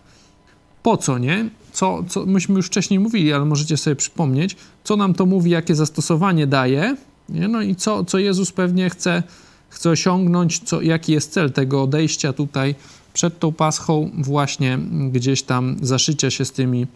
Po 0.84 0.98
co, 0.98 1.18
nie? 1.18 1.50
co, 1.74 2.04
co 2.10 2.26
myśmy 2.26 2.56
już 2.56 2.68
wcześniej 2.68 3.00
mówili, 3.00 3.34
ale 3.34 3.46
możecie 3.46 3.78
sobie 3.78 3.96
przypomnieć, 3.96 4.56
co 4.84 4.96
nam 4.96 5.14
to 5.14 5.26
mówi, 5.26 5.52
jakie 5.52 5.76
zastosowanie 5.76 6.48
daje, 6.48 6.96
nie? 7.30 7.48
no 7.48 7.62
i 7.62 7.76
co, 7.76 8.06
co 8.06 8.20
Jezus 8.20 8.52
pewnie 8.52 8.90
chce, 8.90 9.24
chce 9.70 9.90
osiągnąć, 9.90 10.60
co, 10.60 10.82
jaki 10.82 11.12
jest 11.12 11.32
cel 11.32 11.52
tego 11.52 11.84
odejścia 11.84 12.34
tutaj 12.34 12.76
przed 13.14 13.40
tą 13.40 13.52
paschą, 13.52 14.12
właśnie 14.18 14.80
gdzieś 15.12 15.44
tam 15.44 15.78
zaszycia 15.82 16.30
się 16.32 16.46
z 16.46 16.52
tymi 16.52 16.88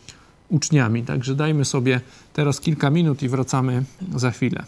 uczniami. 0.49 1.03
Także 1.03 1.35
dajmy 1.35 1.65
sobie 1.65 2.01
teraz 2.33 2.59
kilka 2.61 2.89
minut 2.89 3.23
i 3.23 3.29
wracamy 3.29 3.83
za 4.15 4.31
chwilę. 4.31 4.63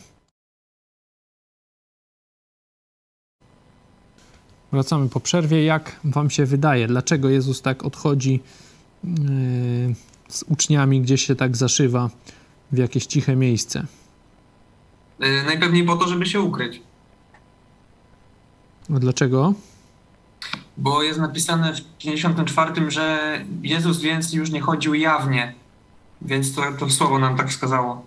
Wracamy 4.71 5.09
po 5.09 5.19
przerwie. 5.19 5.63
Jak 5.63 5.99
Wam 6.03 6.29
się 6.29 6.45
wydaje, 6.45 6.87
dlaczego 6.87 7.29
Jezus 7.29 7.61
tak 7.61 7.85
odchodzi 7.85 8.39
z 10.29 10.43
uczniami 10.43 11.01
gdzieś 11.01 11.25
się 11.25 11.35
tak 11.35 11.57
zaszywa 11.57 12.09
w 12.71 12.77
jakieś 12.77 13.05
ciche 13.05 13.35
miejsce? 13.35 13.85
Yy, 15.19 15.43
najpewniej 15.45 15.83
po 15.83 15.95
to, 15.95 16.07
żeby 16.07 16.25
się 16.25 16.41
ukryć. 16.41 16.81
A 18.95 18.99
dlaczego? 18.99 19.53
Bo 20.77 21.03
jest 21.03 21.19
napisane 21.19 21.73
w 21.73 21.97
54, 21.97 22.91
że 22.91 23.39
Jezus 23.63 24.01
więc 24.01 24.33
już 24.33 24.51
nie 24.51 24.61
chodził 24.61 24.93
jawnie. 24.93 25.53
Więc 26.21 26.55
to, 26.55 26.61
to 26.79 26.89
słowo 26.89 27.19
nam 27.19 27.37
tak 27.37 27.49
wskazało. 27.49 28.05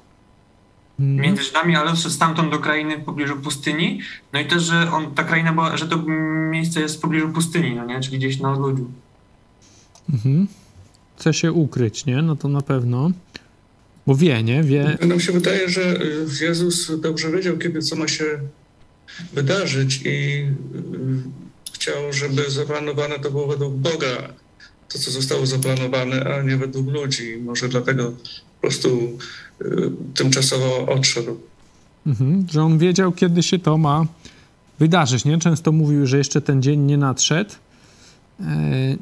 Hmm. 0.98 1.16
Między 1.16 1.42
Żydami, 1.42 1.76
ale 1.76 1.96
stamtąd 1.96 2.50
do 2.50 2.58
krainy 2.58 2.98
w 2.98 3.04
pobliżu 3.04 3.36
pustyni. 3.36 4.00
No 4.32 4.40
i 4.40 4.46
też, 4.46 4.62
że 4.62 4.92
on, 4.92 5.14
ta 5.14 5.24
kraina 5.24 5.52
była, 5.52 5.76
że 5.76 5.88
to 5.88 5.96
miejsce 6.50 6.80
jest 6.80 6.96
w 6.96 7.00
pobliżu 7.00 7.28
pustyni, 7.28 7.74
no 7.76 7.86
nie? 7.86 8.00
Czyli 8.00 8.18
gdzieś 8.18 8.40
na 8.40 8.52
odludziu. 8.52 8.90
Mhm. 10.10 10.46
Chce 11.16 11.34
się 11.34 11.52
ukryć, 11.52 12.06
nie? 12.06 12.22
No 12.22 12.36
to 12.36 12.48
na 12.48 12.60
pewno. 12.60 13.10
Bo 14.06 14.14
wie, 14.14 14.42
nie? 14.42 14.62
Wie. 14.62 14.98
Nam 15.06 15.20
się 15.20 15.32
wydaje, 15.32 15.68
że 15.68 16.02
y, 16.02 16.26
Jezus 16.40 17.00
dobrze 17.00 17.30
wiedział, 17.30 17.58
kiedy 17.58 17.82
co 17.82 17.96
ma 17.96 18.08
się 18.08 18.24
wydarzyć 19.32 20.02
i 20.04 20.08
y, 20.08 20.46
chciał, 21.72 22.12
żeby 22.12 22.50
zaplanowane 22.50 23.18
to 23.18 23.30
było 23.30 23.46
według 23.46 23.74
Boga, 23.74 24.32
to 24.88 24.98
co 24.98 25.10
zostało 25.10 25.46
zaplanowane, 25.46 26.24
a 26.24 26.42
nie 26.42 26.56
według 26.56 26.90
ludzi. 26.90 27.36
Może 27.44 27.68
dlatego 27.68 28.12
po 28.60 28.60
prostu 28.60 29.18
y, 29.62 29.90
tymczasowo 30.14 30.86
odszedł. 30.86 31.40
Mhm, 32.06 32.46
że 32.50 32.62
on 32.62 32.78
wiedział, 32.78 33.12
kiedy 33.12 33.42
się 33.42 33.58
to 33.58 33.78
ma 33.78 34.06
wydarzyć, 34.78 35.24
nie? 35.24 35.38
Często 35.38 35.72
mówił, 35.72 36.06
że 36.06 36.18
jeszcze 36.18 36.40
ten 36.40 36.62
dzień 36.62 36.80
nie 36.80 36.98
nadszedł, 36.98 37.50
e, 38.40 38.44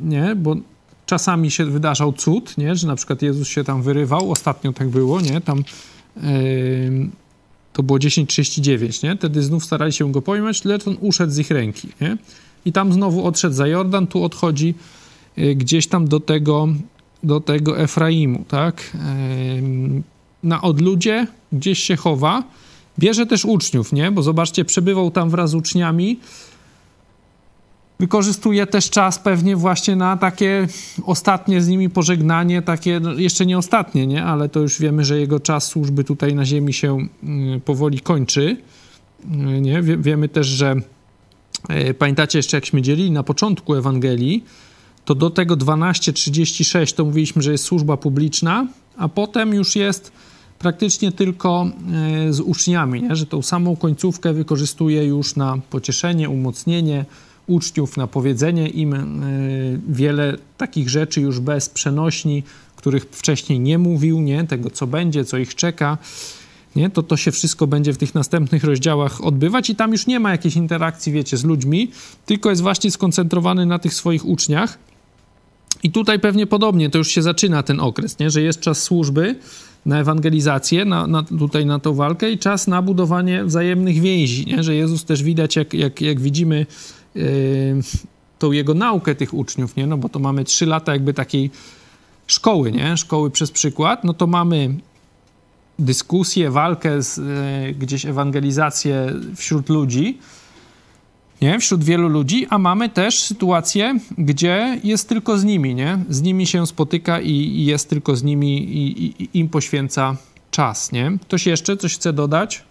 nie? 0.03 0.37
Bo 0.37 0.57
czasami 1.11 1.51
się 1.51 1.64
wydarzał 1.64 2.12
cud, 2.12 2.59
nie? 2.59 2.75
Że 2.75 2.87
na 2.87 2.96
przykład 2.96 3.23
Jezus 3.23 3.49
się 3.49 3.64
tam 3.64 3.83
wyrywał, 3.83 4.33
ostatnio 4.33 4.73
tak 4.73 4.88
było, 4.88 5.20
nie? 5.20 5.40
Tam 5.40 5.59
e, 5.59 6.23
to 7.73 7.83
było 7.83 7.99
10.39, 7.99 9.05
nie? 9.05 9.16
Wtedy 9.16 9.42
znów 9.42 9.64
starali 9.64 9.92
się 9.92 10.12
go 10.12 10.23
pojmać, 10.23 10.64
lecz 10.64 10.88
on 10.88 10.96
uszedł 11.01 11.33
z 11.33 11.38
ich 11.38 11.51
ręki, 11.51 11.88
nie? 12.01 12.16
I 12.64 12.73
tam 12.73 12.92
znowu 12.92 13.27
odszedł 13.27 13.55
za 13.55 13.66
Jordan, 13.66 14.07
tu 14.07 14.25
odchodzi 14.25 14.75
e, 15.37 15.55
gdzieś 15.55 15.87
tam 15.87 16.09
do 16.09 16.20
tego, 16.20 16.68
do 17.23 17.40
tego 17.40 17.79
Efraimu, 17.79 18.44
tak? 18.49 18.90
E, 18.94 18.99
na 20.42 20.62
odludzie 20.62 21.27
gdzieś 21.53 21.79
się 21.79 21.96
chowa, 21.96 22.42
Bierze 22.99 23.27
też 23.27 23.44
uczniów, 23.44 23.92
nie? 23.92 24.11
Bo 24.11 24.23
zobaczcie, 24.23 24.64
przebywał 24.64 25.11
tam 25.11 25.31
wraz 25.31 25.51
z 25.51 25.55
uczniami. 25.55 26.18
Wykorzystuje 28.01 28.67
też 28.67 28.91
czas 28.91 29.19
pewnie 29.19 29.57
właśnie 29.57 29.97
na 29.97 30.17
takie 30.17 30.67
ostatnie 31.05 31.63
z 31.63 31.69
nimi 31.69 31.91
pożegnanie, 31.91 32.63
takie 32.63 33.01
no 33.01 33.13
jeszcze 33.13 33.47
nie 33.47 33.59
ostatnie, 33.59 34.07
nie? 34.07 34.25
Ale 34.25 34.49
to 34.49 34.61
już 34.61 34.81
wiemy, 34.81 35.05
że 35.05 35.21
jego 35.21 35.41
czas 35.41 35.67
służby 35.67 36.05
tutaj 36.05 36.35
na 36.35 36.45
ziemi 36.45 36.73
się 36.73 36.99
y, 37.57 37.61
powoli 37.65 38.01
kończy. 38.01 38.57
Y, 39.25 39.61
nie? 39.61 39.83
Wie, 39.83 39.97
wiemy 39.97 40.29
też, 40.29 40.47
że 40.47 40.75
y, 41.89 41.95
pamiętacie 41.95 42.39
jeszcze 42.39 42.57
jakśmy 42.57 42.83
dzielili 42.83 43.11
na 43.11 43.23
początku 43.23 43.75
Ewangelii, 43.75 44.45
to 45.05 45.15
do 45.15 45.31
tego 45.31 45.57
12:36 45.57 46.95
to 46.95 47.05
mówiliśmy, 47.05 47.43
że 47.43 47.53
jest 47.53 47.65
służba 47.65 47.97
publiczna, 47.97 48.67
a 48.97 49.09
potem 49.09 49.55
już 49.55 49.77
jest 49.77 50.13
praktycznie 50.59 51.13
tylko 51.13 51.67
e, 52.27 52.33
z 52.33 52.41
uczniami, 52.41 53.03
nie? 53.03 53.17
że 53.17 53.27
tą 53.27 53.43
samą 53.43 53.77
końcówkę 53.77 54.33
wykorzystuje 54.33 55.05
już 55.05 55.37
na 55.37 55.59
pocieszenie, 55.71 56.29
umocnienie 56.29 57.05
uczniów, 57.51 57.97
na 57.97 58.07
powiedzenie 58.07 58.69
im 58.69 58.95
e, 58.95 59.01
wiele 59.89 60.37
takich 60.57 60.89
rzeczy 60.89 61.21
już 61.21 61.41
bez 61.41 61.69
przenośni, 61.69 62.43
których 62.77 63.05
wcześniej 63.05 63.61
nie 63.61 63.79
mówił, 63.79 64.21
nie? 64.21 64.45
tego 64.45 64.71
co 64.71 64.87
będzie, 64.87 65.25
co 65.25 65.39
ich 65.39 65.55
czeka. 65.55 65.99
Nie? 66.77 66.91
To 66.91 67.03
to 67.03 67.17
się 67.17 67.33
wszystko 67.33 67.67
będzie 67.67 67.93
w 67.93 67.99
tych 67.99 68.15
następnych 68.15 68.65
rozdziałach 68.65 69.25
odbywać 69.25 69.71
i 69.71 69.77
tam 69.77 69.93
już 69.93 70.07
nie 70.07 70.21
ma 70.21 70.31
jakiejś 70.31 70.57
interakcji, 70.57 71.13
wiecie, 71.13 71.37
z 71.37 71.45
ludźmi, 71.45 71.91
tylko 72.27 72.51
jest 72.51 72.63
właśnie 72.63 72.91
skoncentrowany 72.91 73.67
na 73.67 73.79
tych 73.79 73.95
swoich 73.95 74.25
uczniach. 74.25 74.79
I 75.83 75.91
tutaj 75.91 76.21
pewnie 76.21 76.47
podobnie, 76.47 76.91
to 76.91 76.99
już 76.99 77.09
się 77.09 77.23
zaczyna 77.23 77.63
ten 77.63 77.81
okres, 77.81 78.19
nie? 78.19 78.31
że 78.31 78.43
jest 78.43 78.61
czas 78.61 78.83
służby, 78.83 79.37
na 79.87 80.01
ewangelizację, 80.01 80.85
na, 80.85 81.07
na, 81.07 81.23
tutaj 81.23 81.67
na 81.67 81.79
tą 81.79 81.95
walkę 81.95 82.31
i 82.31 82.39
czas 82.39 82.67
na 82.67 82.83
budowanie 82.83 83.45
wzajemnych 83.45 84.01
więzi, 84.01 84.47
nie? 84.47 84.63
że 84.63 84.75
Jezus 84.75 85.05
też 85.05 85.23
widać, 85.23 85.57
jak, 85.57 85.75
jak, 85.75 86.01
jak 86.01 86.21
widzimy 86.21 86.67
tą 88.38 88.53
jego 88.53 88.75
naukę 88.75 89.14
tych 89.14 89.35
uczniów, 89.35 89.77
nie? 89.77 89.87
no 89.87 89.99
bo 89.99 90.09
to 90.09 90.18
mamy 90.18 90.44
trzy 90.44 90.66
lata 90.66 90.92
jakby 90.92 91.14
takiej 91.14 91.51
szkoły, 92.27 92.73
nie? 92.73 92.96
szkoły 92.96 93.31
przez 93.31 93.51
przykład, 93.51 94.05
no 94.05 94.14
to 94.14 94.27
mamy 94.27 94.75
dyskusję, 95.79 96.51
walkę, 96.51 97.03
z, 97.03 97.16
yy, 97.16 97.75
gdzieś 97.75 98.07
ewangelizację 98.07 99.14
wśród 99.37 99.68
ludzi, 99.68 100.18
nie? 101.42 101.59
wśród 101.59 101.85
wielu 101.85 102.09
ludzi, 102.09 102.46
a 102.51 102.59
mamy 102.59 102.88
też 102.88 103.23
sytuację, 103.23 103.99
gdzie 104.18 104.81
jest 104.85 105.09
tylko 105.09 105.38
z 105.38 105.44
nimi, 105.44 105.75
nie? 105.75 105.99
Z 106.09 106.23
nimi 106.23 106.46
się 106.46 106.66
spotyka 106.66 107.20
i, 107.20 107.31
i 107.31 107.64
jest 107.64 107.90
tylko 107.90 108.16
z 108.16 108.23
nimi 108.23 108.64
i, 108.64 109.05
i, 109.05 109.23
i, 109.23 109.38
im 109.38 109.49
poświęca 109.49 110.16
czas, 110.51 110.92
nie? 110.92 111.18
Ktoś 111.23 111.46
jeszcze 111.46 111.77
coś 111.77 111.94
chce 111.94 112.12
dodać? 112.12 112.62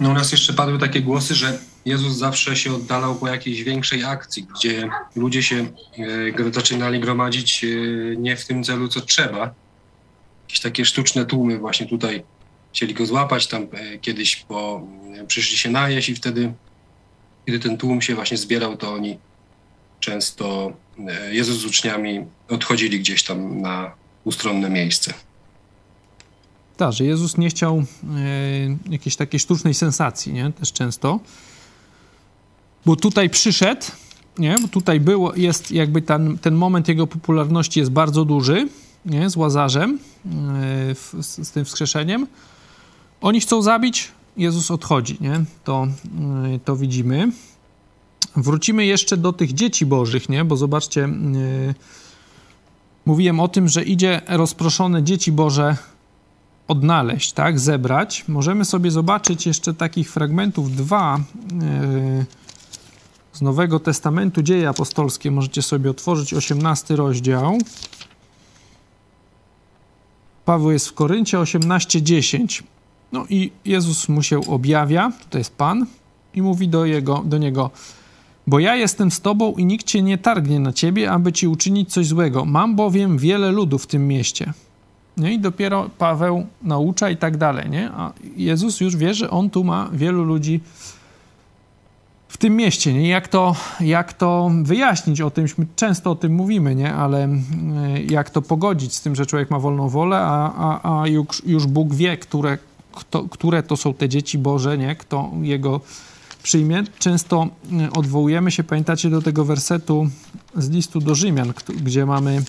No 0.00 0.10
u 0.10 0.14
nas 0.14 0.32
jeszcze 0.32 0.52
padły 0.52 0.78
takie 0.78 1.00
głosy, 1.00 1.34
że 1.34 1.58
Jezus 1.84 2.16
zawsze 2.16 2.56
się 2.56 2.74
oddalał 2.74 3.14
po 3.14 3.28
jakiejś 3.28 3.62
większej 3.62 4.04
akcji, 4.04 4.46
gdzie 4.56 4.90
ludzie 5.16 5.42
się 5.42 5.66
e, 6.46 6.52
zaczynali 6.52 7.00
gromadzić 7.00 7.64
e, 7.64 7.68
nie 8.16 8.36
w 8.36 8.46
tym 8.46 8.64
celu, 8.64 8.88
co 8.88 9.00
trzeba. 9.00 9.54
Jakieś 10.42 10.60
takie 10.60 10.84
sztuczne 10.84 11.26
tłumy 11.26 11.58
właśnie 11.58 11.86
tutaj 11.86 12.22
chcieli 12.72 12.94
go 12.94 13.06
złapać, 13.06 13.46
tam 13.46 13.62
e, 13.72 13.98
kiedyś 13.98 14.36
po, 14.36 14.86
przyszli 15.26 15.58
się 15.58 15.70
najeść 15.70 16.08
i 16.08 16.14
wtedy 16.14 16.52
kiedy 17.46 17.58
ten 17.58 17.78
tłum 17.78 18.02
się 18.02 18.14
właśnie 18.14 18.36
zbierał, 18.36 18.76
to 18.76 18.92
oni 18.92 19.18
często, 20.00 20.72
Jezus 21.30 21.56
z 21.56 21.64
uczniami 21.64 22.24
odchodzili 22.48 23.00
gdzieś 23.00 23.22
tam 23.22 23.60
na 23.60 23.92
ustronne 24.24 24.70
miejsce. 24.70 25.14
Tak, 26.76 26.92
że 26.92 27.04
Jezus 27.04 27.38
nie 27.38 27.48
chciał 27.48 27.78
e, 27.78 27.84
jakiejś 28.90 29.16
takiej 29.16 29.40
sztucznej 29.40 29.74
sensacji, 29.74 30.32
nie? 30.32 30.52
Też 30.52 30.72
często. 30.72 31.20
Bo 32.86 32.96
tutaj 32.96 33.30
przyszedł, 33.30 33.86
nie? 34.38 34.56
Bo 34.62 34.68
tutaj 34.68 35.00
było, 35.00 35.34
jest 35.34 35.70
jakby 35.70 36.02
ten, 36.02 36.38
ten 36.38 36.54
moment 36.54 36.88
jego 36.88 37.06
popularności 37.06 37.80
jest 37.80 37.92
bardzo 37.92 38.24
duży, 38.24 38.68
nie? 39.06 39.30
Z 39.30 39.36
Łazarzem, 39.36 39.98
w, 40.94 41.14
z, 41.20 41.48
z 41.48 41.50
tym 41.50 41.64
wskrzeszeniem. 41.64 42.26
Oni 43.20 43.40
chcą 43.40 43.62
zabić 43.62 44.08
Jezus 44.36 44.70
odchodzi, 44.70 45.16
nie? 45.20 45.44
To, 45.64 45.86
y, 46.54 46.60
to 46.64 46.76
widzimy. 46.76 47.32
Wrócimy 48.36 48.86
jeszcze 48.86 49.16
do 49.16 49.32
tych 49.32 49.52
dzieci 49.52 49.86
bożych, 49.86 50.28
nie? 50.28 50.44
Bo 50.44 50.56
zobaczcie, 50.56 51.00
yy, 51.00 51.74
mówiłem 53.06 53.40
o 53.40 53.48
tym, 53.48 53.68
że 53.68 53.82
idzie 53.82 54.20
rozproszone 54.28 55.02
dzieci 55.02 55.32
Boże 55.32 55.76
odnaleźć, 56.68 57.32
tak? 57.32 57.60
Zebrać. 57.60 58.24
Możemy 58.28 58.64
sobie 58.64 58.90
zobaczyć 58.90 59.46
jeszcze 59.46 59.74
takich 59.74 60.12
fragmentów 60.12 60.76
dwa 60.76 61.20
yy, 61.52 62.26
z 63.32 63.42
Nowego 63.42 63.80
Testamentu, 63.80 64.42
Dzieje 64.42 64.68
Apostolskie. 64.68 65.30
Możecie 65.30 65.62
sobie 65.62 65.90
otworzyć 65.90 66.34
18 66.34 66.96
rozdział. 66.96 67.58
Paweł 70.44 70.70
jest 70.70 70.88
w 70.88 70.94
Koryncie 70.94 71.38
18:10. 71.38 72.62
No 73.12 73.24
i 73.30 73.50
Jezus 73.64 74.08
mu 74.08 74.22
się 74.22 74.40
objawia, 74.46 75.12
to 75.30 75.38
jest 75.38 75.56
Pan, 75.56 75.86
i 76.34 76.42
mówi 76.42 76.68
do, 76.68 76.84
jego, 76.84 77.22
do 77.24 77.38
niego: 77.38 77.70
Bo 78.46 78.58
ja 78.58 78.76
jestem 78.76 79.10
z 79.10 79.20
tobą 79.20 79.54
i 79.54 79.64
nikt 79.64 79.86
cię 79.86 80.02
nie 80.02 80.18
targnie 80.18 80.60
na 80.60 80.72
ciebie, 80.72 81.10
aby 81.10 81.32
ci 81.32 81.48
uczynić 81.48 81.92
coś 81.92 82.06
złego. 82.06 82.44
Mam 82.44 82.76
bowiem 82.76 83.18
wiele 83.18 83.50
ludu 83.50 83.78
w 83.78 83.86
tym 83.86 84.08
mieście. 84.08 84.52
Nie? 85.16 85.34
I 85.34 85.38
dopiero 85.38 85.90
Paweł 85.98 86.46
naucza 86.62 87.10
i 87.10 87.16
tak 87.16 87.36
dalej. 87.36 87.70
Nie? 87.70 87.90
A 87.90 88.12
Jezus 88.36 88.80
już 88.80 88.96
wie, 88.96 89.14
że 89.14 89.30
on 89.30 89.50
tu 89.50 89.64
ma 89.64 89.88
wielu 89.92 90.24
ludzi 90.24 90.60
w 92.32 92.36
tym 92.36 92.56
mieście. 92.56 92.92
Nie? 92.92 93.08
Jak, 93.08 93.28
to, 93.28 93.56
jak 93.80 94.12
to 94.12 94.50
wyjaśnić 94.62 95.20
o 95.20 95.30
tym? 95.30 95.46
Często 95.76 96.10
o 96.10 96.14
tym 96.14 96.34
mówimy, 96.34 96.74
nie? 96.74 96.94
ale 96.94 97.24
e, 97.24 97.38
jak 98.10 98.30
to 98.30 98.42
pogodzić 98.42 98.94
z 98.94 99.02
tym, 99.02 99.14
że 99.14 99.26
człowiek 99.26 99.50
ma 99.50 99.58
wolną 99.58 99.88
wolę, 99.88 100.16
a, 100.16 100.52
a, 100.54 101.00
a 101.02 101.08
już, 101.08 101.42
już 101.46 101.66
Bóg 101.66 101.94
wie, 101.94 102.16
które 102.16 102.58
kto, 102.92 103.22
które 103.22 103.62
to 103.62 103.76
są 103.76 103.94
te 103.94 104.08
dzieci 104.08 104.38
Boże, 104.38 104.78
nie? 104.78 104.96
Kto 104.96 105.30
jego 105.42 105.80
przyjmie. 106.42 106.84
Często 106.98 107.48
e, 107.72 107.92
odwołujemy 107.92 108.50
się, 108.50 108.64
pamiętacie, 108.64 109.10
do 109.10 109.22
tego 109.22 109.44
wersetu 109.44 110.08
z 110.56 110.70
listu 110.70 111.00
do 111.00 111.14
Rzymian, 111.14 111.52
gdzie 111.82 112.06
mamy, 112.06 112.42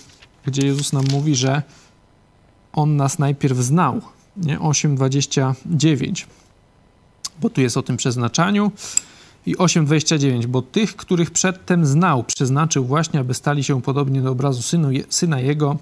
gdzie 0.46 0.66
Jezus 0.66 0.92
nam 0.92 1.04
mówi, 1.12 1.34
że 1.34 1.62
On 2.72 2.96
nas 2.96 3.18
najpierw 3.18 3.58
znał, 3.58 4.00
nie? 4.36 4.58
8,29, 4.58 6.26
bo 7.40 7.50
tu 7.50 7.60
jest 7.60 7.76
o 7.76 7.82
tym 7.82 7.96
przeznaczaniu 7.96 8.72
i 9.46 9.56
8,29, 9.56 10.46
bo 10.46 10.62
tych, 10.62 10.96
których 10.96 11.30
przedtem 11.30 11.86
znał, 11.86 12.24
przeznaczył 12.24 12.84
właśnie, 12.84 13.20
aby 13.20 13.34
stali 13.34 13.64
się 13.64 13.82
podobnie 13.82 14.20
do 14.22 14.30
obrazu 14.30 14.62
synu, 14.62 14.88
Syna 15.08 15.40
Jego, 15.40 15.76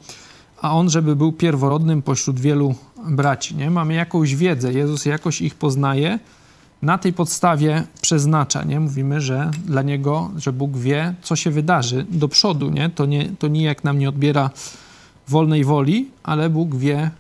a 0.62 0.76
on, 0.76 0.90
żeby 0.90 1.16
był 1.16 1.32
pierworodnym 1.32 2.02
pośród 2.02 2.40
wielu 2.40 2.74
braci. 3.08 3.54
Nie? 3.54 3.70
Mamy 3.70 3.94
jakąś 3.94 4.36
wiedzę, 4.36 4.72
Jezus 4.72 5.04
jakoś 5.04 5.40
ich 5.40 5.54
poznaje, 5.54 6.18
na 6.82 6.98
tej 6.98 7.12
podstawie 7.12 7.84
przeznacza. 8.00 8.64
Nie? 8.64 8.80
Mówimy, 8.80 9.20
że 9.20 9.50
dla 9.66 9.82
Niego, 9.82 10.30
że 10.36 10.52
Bóg 10.52 10.76
wie, 10.76 11.14
co 11.22 11.36
się 11.36 11.50
wydarzy 11.50 12.06
do 12.08 12.28
przodu. 12.28 12.70
Nie? 12.70 12.90
To, 12.90 13.06
nie, 13.06 13.28
to 13.38 13.48
nijak 13.48 13.84
nam 13.84 13.98
nie 13.98 14.08
odbiera 14.08 14.50
wolnej 15.28 15.64
woli, 15.64 16.10
ale 16.22 16.50
Bóg 16.50 16.76
wie, 16.76 17.10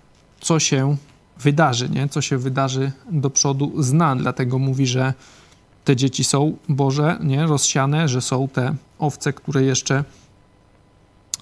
co 0.40 0.58
się 0.58 0.96
wydarzy, 1.40 1.88
nie? 1.88 2.08
co 2.08 2.20
się 2.20 2.38
wydarzy 2.38 2.92
do 3.10 3.30
przodu, 3.30 3.82
zna. 3.82 4.16
Dlatego 4.16 4.58
mówi, 4.58 4.86
że 4.86 5.14
te 5.84 5.96
dzieci 5.96 6.24
są 6.24 6.56
Boże, 6.68 7.18
nie? 7.22 7.46
rozsiane, 7.46 8.08
że 8.08 8.20
są 8.20 8.48
te 8.48 8.74
owce, 8.98 9.32
które 9.32 9.62
jeszcze 9.62 10.04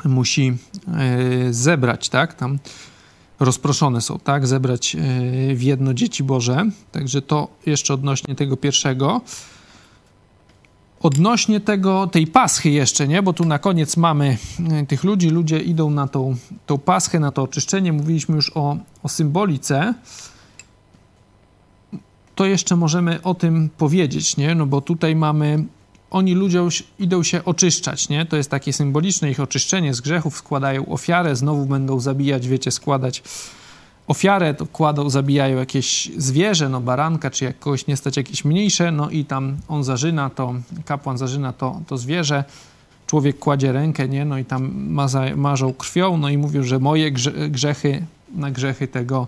musi 0.04 0.56
e, 0.88 1.52
zebrać, 1.52 2.08
tak? 2.08 2.34
Tam 2.34 2.58
rozproszone 3.40 4.00
są, 4.00 4.18
tak? 4.18 4.46
Zebrać 4.46 4.96
e, 4.96 5.54
w 5.54 5.62
jedno 5.62 5.94
dzieci 5.94 6.24
Boże. 6.24 6.64
Także 6.92 7.22
to 7.22 7.48
jeszcze 7.66 7.94
odnośnie 7.94 8.34
tego 8.34 8.56
pierwszego. 8.56 9.20
Odnośnie 11.00 11.60
tego, 11.60 12.06
tej 12.06 12.26
paschy 12.26 12.70
jeszcze, 12.70 13.08
nie? 13.08 13.22
Bo 13.22 13.32
tu 13.32 13.44
na 13.44 13.58
koniec 13.58 13.96
mamy 13.96 14.38
e, 14.70 14.86
tych 14.86 15.04
ludzi, 15.04 15.30
ludzie 15.30 15.58
idą 15.58 15.90
na 15.90 16.08
tą, 16.08 16.36
tą 16.66 16.78
paschę, 16.78 17.20
na 17.20 17.32
to 17.32 17.42
oczyszczenie. 17.42 17.92
Mówiliśmy 17.92 18.36
już 18.36 18.56
o, 18.56 18.76
o 19.02 19.08
symbolice. 19.08 19.94
To 22.40 22.46
jeszcze 22.46 22.76
możemy 22.76 23.22
o 23.22 23.34
tym 23.34 23.70
powiedzieć, 23.78 24.36
nie? 24.36 24.54
No 24.54 24.66
bo 24.66 24.80
tutaj 24.80 25.16
mamy 25.16 25.64
oni 26.10 26.34
ludziom 26.34 26.68
idą 26.98 27.22
się 27.22 27.44
oczyszczać, 27.44 28.08
nie? 28.08 28.26
To 28.26 28.36
jest 28.36 28.50
takie 28.50 28.72
symboliczne 28.72 29.30
ich 29.30 29.40
oczyszczenie 29.40 29.94
z 29.94 30.00
grzechów, 30.00 30.36
składają 30.36 30.86
ofiarę, 30.86 31.36
znowu 31.36 31.66
będą 31.66 32.00
zabijać, 32.00 32.48
wiecie, 32.48 32.70
składać 32.70 33.22
ofiarę, 34.06 34.54
to 34.54 34.66
kładą, 34.66 35.10
zabijają 35.10 35.58
jakieś 35.58 36.10
zwierzę, 36.16 36.68
no 36.68 36.80
baranka, 36.80 37.30
czy 37.30 37.44
jak 37.44 37.58
kogoś 37.58 37.86
nie 37.86 37.96
stać 37.96 38.16
jakieś 38.16 38.44
mniejsze, 38.44 38.92
no 38.92 39.10
i 39.10 39.24
tam 39.24 39.56
on 39.68 39.84
zażyna 39.84 40.30
to, 40.30 40.54
kapłan 40.84 41.18
zażyna 41.18 41.52
to, 41.52 41.80
to 41.86 41.98
zwierzę, 41.98 42.44
człowiek 43.06 43.38
kładzie 43.38 43.72
rękę, 43.72 44.08
nie? 44.08 44.24
No 44.24 44.38
i 44.38 44.44
tam 44.44 44.72
maza, 44.74 45.36
marzą 45.36 45.72
krwią, 45.72 46.16
no 46.16 46.28
i 46.28 46.38
mówią, 46.38 46.62
że 46.62 46.78
moje 46.78 47.12
grzechy 47.50 48.06
na 48.34 48.50
grzechy 48.50 48.88
tego 48.88 49.26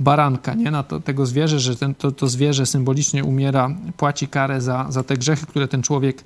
baranka, 0.00 0.54
nie? 0.54 0.70
Na 0.70 0.82
to, 0.82 1.00
tego 1.00 1.26
zwierzę, 1.26 1.60
że 1.60 1.76
ten, 1.76 1.94
to, 1.94 2.12
to 2.12 2.28
zwierzę 2.28 2.66
symbolicznie 2.66 3.24
umiera, 3.24 3.70
płaci 3.96 4.28
karę 4.28 4.60
za, 4.60 4.86
za 4.90 5.02
te 5.02 5.16
grzechy, 5.16 5.46
które 5.46 5.68
ten 5.68 5.82
człowiek 5.82 6.24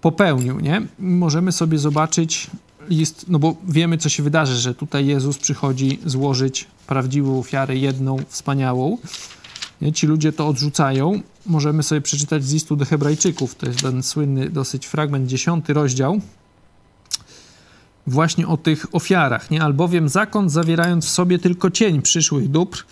popełnił, 0.00 0.60
nie? 0.60 0.82
Możemy 0.98 1.52
sobie 1.52 1.78
zobaczyć 1.78 2.50
list, 2.88 3.24
no 3.28 3.38
bo 3.38 3.56
wiemy, 3.68 3.98
co 3.98 4.08
się 4.08 4.22
wydarzy, 4.22 4.56
że 4.56 4.74
tutaj 4.74 5.06
Jezus 5.06 5.38
przychodzi 5.38 5.98
złożyć 6.04 6.66
prawdziwą 6.86 7.38
ofiarę, 7.38 7.76
jedną, 7.76 8.16
wspaniałą. 8.28 8.98
Nie? 9.80 9.92
Ci 9.92 10.06
ludzie 10.06 10.32
to 10.32 10.48
odrzucają. 10.48 11.20
Możemy 11.46 11.82
sobie 11.82 12.00
przeczytać 12.00 12.44
z 12.44 12.52
listu 12.52 12.76
do 12.76 12.84
Hebrajczyków. 12.84 13.54
To 13.54 13.66
jest 13.66 13.80
ten 13.80 14.02
słynny 14.02 14.50
dosyć 14.50 14.86
fragment, 14.86 15.26
dziesiąty 15.26 15.72
rozdział, 15.72 16.20
właśnie 18.06 18.48
o 18.48 18.56
tych 18.56 18.86
ofiarach, 18.94 19.50
nie? 19.50 19.62
Albowiem 19.62 20.08
zakon, 20.08 20.50
zawierając 20.50 21.06
w 21.06 21.10
sobie 21.10 21.38
tylko 21.38 21.70
cień 21.70 22.02
przyszłych 22.02 22.48
dóbr, 22.48 22.84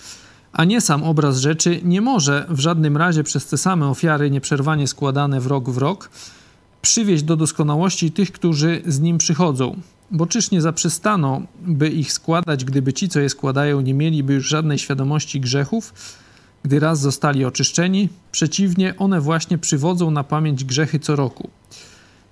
a 0.53 0.65
nie 0.65 0.81
sam 0.81 1.03
obraz 1.03 1.39
rzeczy, 1.39 1.81
nie 1.85 2.01
może 2.01 2.47
w 2.49 2.61
żadnym 2.61 2.97
razie 2.97 3.25
przez 3.25 3.47
te 3.47 3.59
same 3.59 3.89
ofiary 3.89 4.31
nieprzerwanie 4.31 4.87
składane 4.87 5.41
w 5.41 5.47
rok 5.47 5.71
w 5.71 5.79
rok 5.79 6.11
przywieźć 6.83 7.23
do 7.23 7.37
doskonałości 7.37 8.13
tych, 8.13 8.33
którzy 8.33 8.83
z 8.87 9.01
nim 9.01 9.19
przychodzą. 9.19 9.77
Bo 10.11 10.27
czyż 10.27 10.51
nie 10.51 10.61
zaprzestano, 10.61 11.43
by 11.61 11.89
ich 11.89 12.13
składać, 12.13 12.65
gdyby 12.65 12.93
ci, 12.93 13.09
co 13.09 13.21
je 13.21 13.29
składają, 13.29 13.81
nie 13.81 13.95
mieliby 13.95 14.35
już 14.35 14.49
żadnej 14.49 14.79
świadomości 14.79 15.41
grzechów, 15.41 15.95
gdy 16.63 16.81
raz 16.81 17.01
zostali 17.01 17.45
oczyszczeni? 17.45 18.09
Przeciwnie, 18.33 18.95
one 18.99 19.21
właśnie 19.21 19.59
przywodzą 19.59 20.11
na 20.11 20.25
pamięć 20.25 20.65
grzechy 20.65 20.99
co 20.99 21.17
roku. 21.17 21.51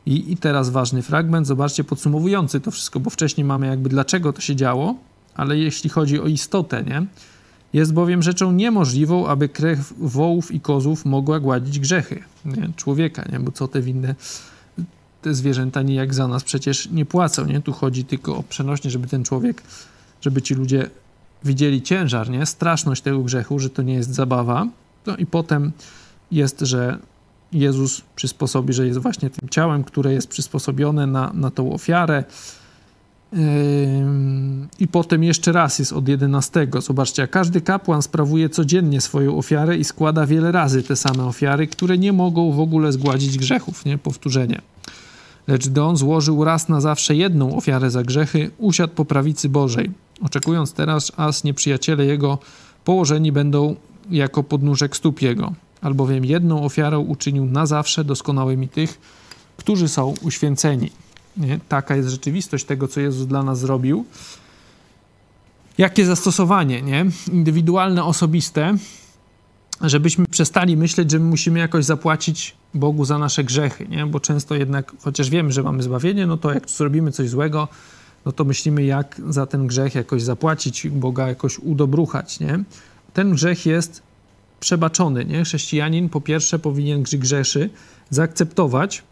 I, 0.07 0.33
I 0.33 0.37
teraz 0.37 0.71
ważny 0.71 1.03
fragment, 1.03 1.47
zobaczcie, 1.47 1.85
podsumowujący 1.85 2.61
to 2.61 2.71
wszystko, 2.71 3.01
bo 3.01 3.11
wcześniej 3.11 3.45
mamy 3.45 3.67
jakby 3.67 3.89
dlaczego 3.89 4.33
to 4.33 4.41
się 4.41 4.57
działo, 4.57 4.95
ale 5.35 5.59
jeśli 5.59 5.91
chodzi 5.91 6.21
o 6.21 6.27
istotę, 6.27 6.83
nie? 6.83 7.07
Jest 7.73 7.93
bowiem 7.93 8.23
rzeczą 8.23 8.53
niemożliwą, 8.53 9.27
aby 9.27 9.49
krew 9.49 9.95
wołów 9.99 10.53
i 10.53 10.61
kozów 10.61 11.05
mogła 11.05 11.41
gładzić 11.41 11.79
grzechy 11.79 12.23
nie? 12.45 12.71
człowieka, 12.77 13.25
nie? 13.33 13.41
bo 13.41 13.53
co 13.53 13.69
te 13.69 13.81
winne, 13.81 14.15
te 15.23 15.35
zwierzęta 15.35 15.83
nijak 15.83 16.15
za 16.15 16.29
nas 16.29 16.45
przecież 16.45 16.91
nie 16.91 17.05
płacą. 17.05 17.47
Nie? 17.47 17.61
Tu 17.61 17.73
chodzi 17.73 18.05
tylko 18.05 18.37
o 18.37 18.43
przenośnie, 18.43 18.91
żeby 18.91 19.09
ten 19.09 19.25
człowiek, 19.25 19.63
żeby 20.21 20.43
ci 20.43 20.55
ludzie 20.55 20.91
widzieli 21.45 21.83
ciężar, 21.83 22.31
nie? 22.31 22.47
straszność 22.47 23.03
tego 23.03 23.23
grzechu, 23.23 23.59
że 23.59 23.71
to 23.71 23.83
nie 23.83 23.95
jest 23.95 24.15
zabawa. 24.15 24.67
No 25.07 25.17
i 25.17 25.27
potem 25.27 25.73
jest, 26.31 26.61
że 26.61 26.99
Jezus 27.53 28.03
przysposobi, 28.17 28.73
że 28.73 28.87
jest 28.87 28.99
właśnie 28.99 29.31
tym 29.31 29.49
ciałem, 29.49 29.85
które 29.85 30.13
jest 30.13 30.29
przysposobione 30.29 31.07
na, 31.07 31.33
na 31.35 31.51
tą 31.51 31.73
ofiarę. 31.73 32.25
I 34.79 34.89
potem 34.89 35.25
jeszcze 35.25 35.53
raz 35.53 35.79
jest 35.79 35.93
od 35.93 36.09
11. 36.09 36.69
Zobaczcie, 36.79 37.23
a 37.23 37.27
każdy 37.27 37.61
kapłan 37.61 38.03
sprawuje 38.03 38.49
codziennie 38.49 39.01
swoją 39.01 39.39
ofiarę 39.39 39.77
i 39.77 39.85
składa 39.85 40.27
wiele 40.27 40.53
razy 40.53 40.83
te 40.83 40.97
same 40.97 41.25
ofiary, 41.25 41.67
które 41.67 41.99
nie 41.99 42.13
mogą 42.13 42.53
w 42.53 42.61
ogóle 42.61 42.93
zgładzić 42.93 43.39
grzechów, 43.39 43.85
nie? 43.85 43.99
Powtórzenie. 43.99 44.61
Lecz 45.47 45.69
gdy 45.69 45.83
on 45.83 45.97
złożył 45.97 46.45
raz 46.45 46.69
na 46.69 46.81
zawsze 46.81 47.17
jedną 47.17 47.57
ofiarę 47.57 47.91
za 47.91 48.03
grzechy, 48.03 48.51
usiadł 48.59 48.95
po 48.95 49.05
prawicy 49.05 49.49
Bożej, 49.49 49.91
oczekując 50.23 50.73
teraz, 50.73 51.13
aż 51.17 51.45
nieprzyjaciele 51.45 52.05
jego 52.05 52.39
położeni 52.85 53.33
będą 53.33 53.77
jako 54.11 54.43
podnóżek 54.43 54.97
stóp 54.97 55.23
jego 55.23 55.53
albowiem 55.83 56.25
jedną 56.25 56.65
ofiarą 56.65 57.01
uczynił 57.01 57.45
na 57.45 57.67
zawsze 57.67 58.05
doskonałymi 58.05 58.69
tych, 58.69 59.01
którzy 59.57 59.89
są 59.89 60.15
uświęceni. 60.23 60.91
Nie? 61.37 61.61
Taka 61.69 61.97
jest 61.97 62.09
rzeczywistość 62.09 62.65
tego, 62.65 62.89
co 62.89 63.01
Jezus 63.01 63.27
dla 63.27 63.43
nas 63.43 63.59
zrobił. 63.59 64.05
Jakie 65.79 66.07
zastosowanie, 66.07 66.83
nie? 66.83 67.07
Indywidualne, 67.33 68.05
osobiste, 68.05 68.77
żebyśmy 69.81 70.27
przestali 70.27 70.77
myśleć, 70.77 71.11
że 71.11 71.19
my 71.19 71.25
musimy 71.25 71.59
jakoś 71.59 71.85
zapłacić 71.85 72.57
Bogu 72.75 73.05
za 73.05 73.19
nasze 73.19 73.45
grzechy, 73.45 73.89
nie? 73.89 74.07
Bo 74.07 74.21
często 74.21 74.55
jednak, 74.55 74.93
chociaż 75.03 75.31
wiemy, 75.31 75.53
że 75.53 75.63
mamy 75.63 75.83
zbawienie, 75.83 76.27
no 76.27 76.37
to 76.37 76.53
jak 76.53 76.71
zrobimy 76.71 77.13
coś 77.13 77.29
złego, 77.29 77.69
no 78.25 78.33
to 78.33 78.45
myślimy, 78.45 78.85
jak 78.85 79.21
za 79.29 79.47
ten 79.47 79.67
grzech 79.67 79.95
jakoś 79.95 80.23
zapłacić, 80.23 80.89
Boga 80.89 81.29
jakoś 81.29 81.59
udobruchać, 81.59 82.41
nie? 82.41 82.65
Ten 83.13 83.33
grzech 83.33 83.67
jest 83.67 84.03
przebaczony. 84.63 85.25
Nie? 85.25 85.45
Chrześcijanin 85.45 86.09
po 86.09 86.21
pierwsze 86.21 86.59
powinien, 86.59 87.03
grzeszy, 87.03 87.71
zaakceptować 88.11 89.03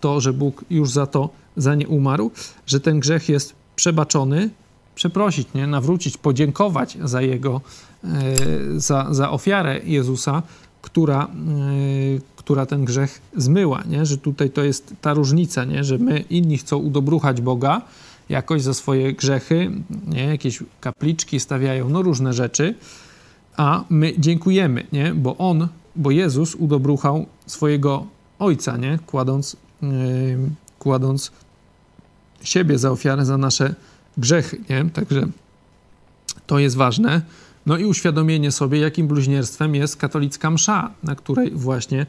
to, 0.00 0.20
że 0.20 0.32
Bóg 0.32 0.64
już 0.70 0.90
za 0.90 1.06
to, 1.06 1.28
za 1.56 1.74
nie 1.74 1.88
umarł, 1.88 2.30
że 2.66 2.80
ten 2.80 3.00
grzech 3.00 3.28
jest 3.28 3.54
przebaczony, 3.76 4.50
przeprosić, 4.94 5.48
nie? 5.54 5.66
nawrócić, 5.66 6.16
podziękować 6.16 6.98
za 7.04 7.22
jego, 7.22 7.60
e, 8.04 8.08
za, 8.76 9.08
za 9.10 9.30
ofiarę 9.30 9.80
Jezusa, 9.84 10.42
która, 10.82 11.24
e, 11.24 11.28
która 12.36 12.66
ten 12.66 12.84
grzech 12.84 13.20
zmyła, 13.36 13.82
nie? 13.88 14.06
że 14.06 14.18
tutaj 14.18 14.50
to 14.50 14.64
jest 14.64 14.94
ta 15.00 15.14
różnica, 15.14 15.64
nie? 15.64 15.84
że 15.84 15.98
my 15.98 16.24
inni 16.30 16.58
chcą 16.58 16.76
udobruchać 16.76 17.40
Boga 17.40 17.82
jakoś 18.28 18.62
za 18.62 18.74
swoje 18.74 19.12
grzechy, 19.12 19.70
nie? 20.06 20.24
jakieś 20.24 20.62
kapliczki 20.80 21.40
stawiają, 21.40 21.88
no 21.88 22.02
różne 22.02 22.32
rzeczy, 22.32 22.74
a 23.56 23.84
my 23.90 24.12
dziękujemy, 24.18 24.86
nie? 24.92 25.14
Bo 25.14 25.36
On, 25.36 25.68
bo 25.96 26.10
Jezus 26.10 26.54
udobruchał 26.54 27.26
swojego 27.46 28.06
Ojca, 28.38 28.76
nie? 28.76 28.98
Kładąc, 29.06 29.56
yy, 29.82 29.90
kładąc 30.78 31.32
siebie 32.42 32.78
za 32.78 32.90
ofiarę 32.90 33.24
za 33.24 33.38
nasze 33.38 33.74
grzechy, 34.18 34.60
nie? 34.70 34.90
Także 34.90 35.26
to 36.46 36.58
jest 36.58 36.76
ważne. 36.76 37.22
No 37.66 37.78
i 37.78 37.84
uświadomienie 37.84 38.52
sobie, 38.52 38.78
jakim 38.78 39.08
bluźnierstwem 39.08 39.74
jest 39.74 39.96
katolicka 39.96 40.50
msza, 40.50 40.90
na 41.02 41.14
której 41.14 41.50
właśnie 41.50 42.06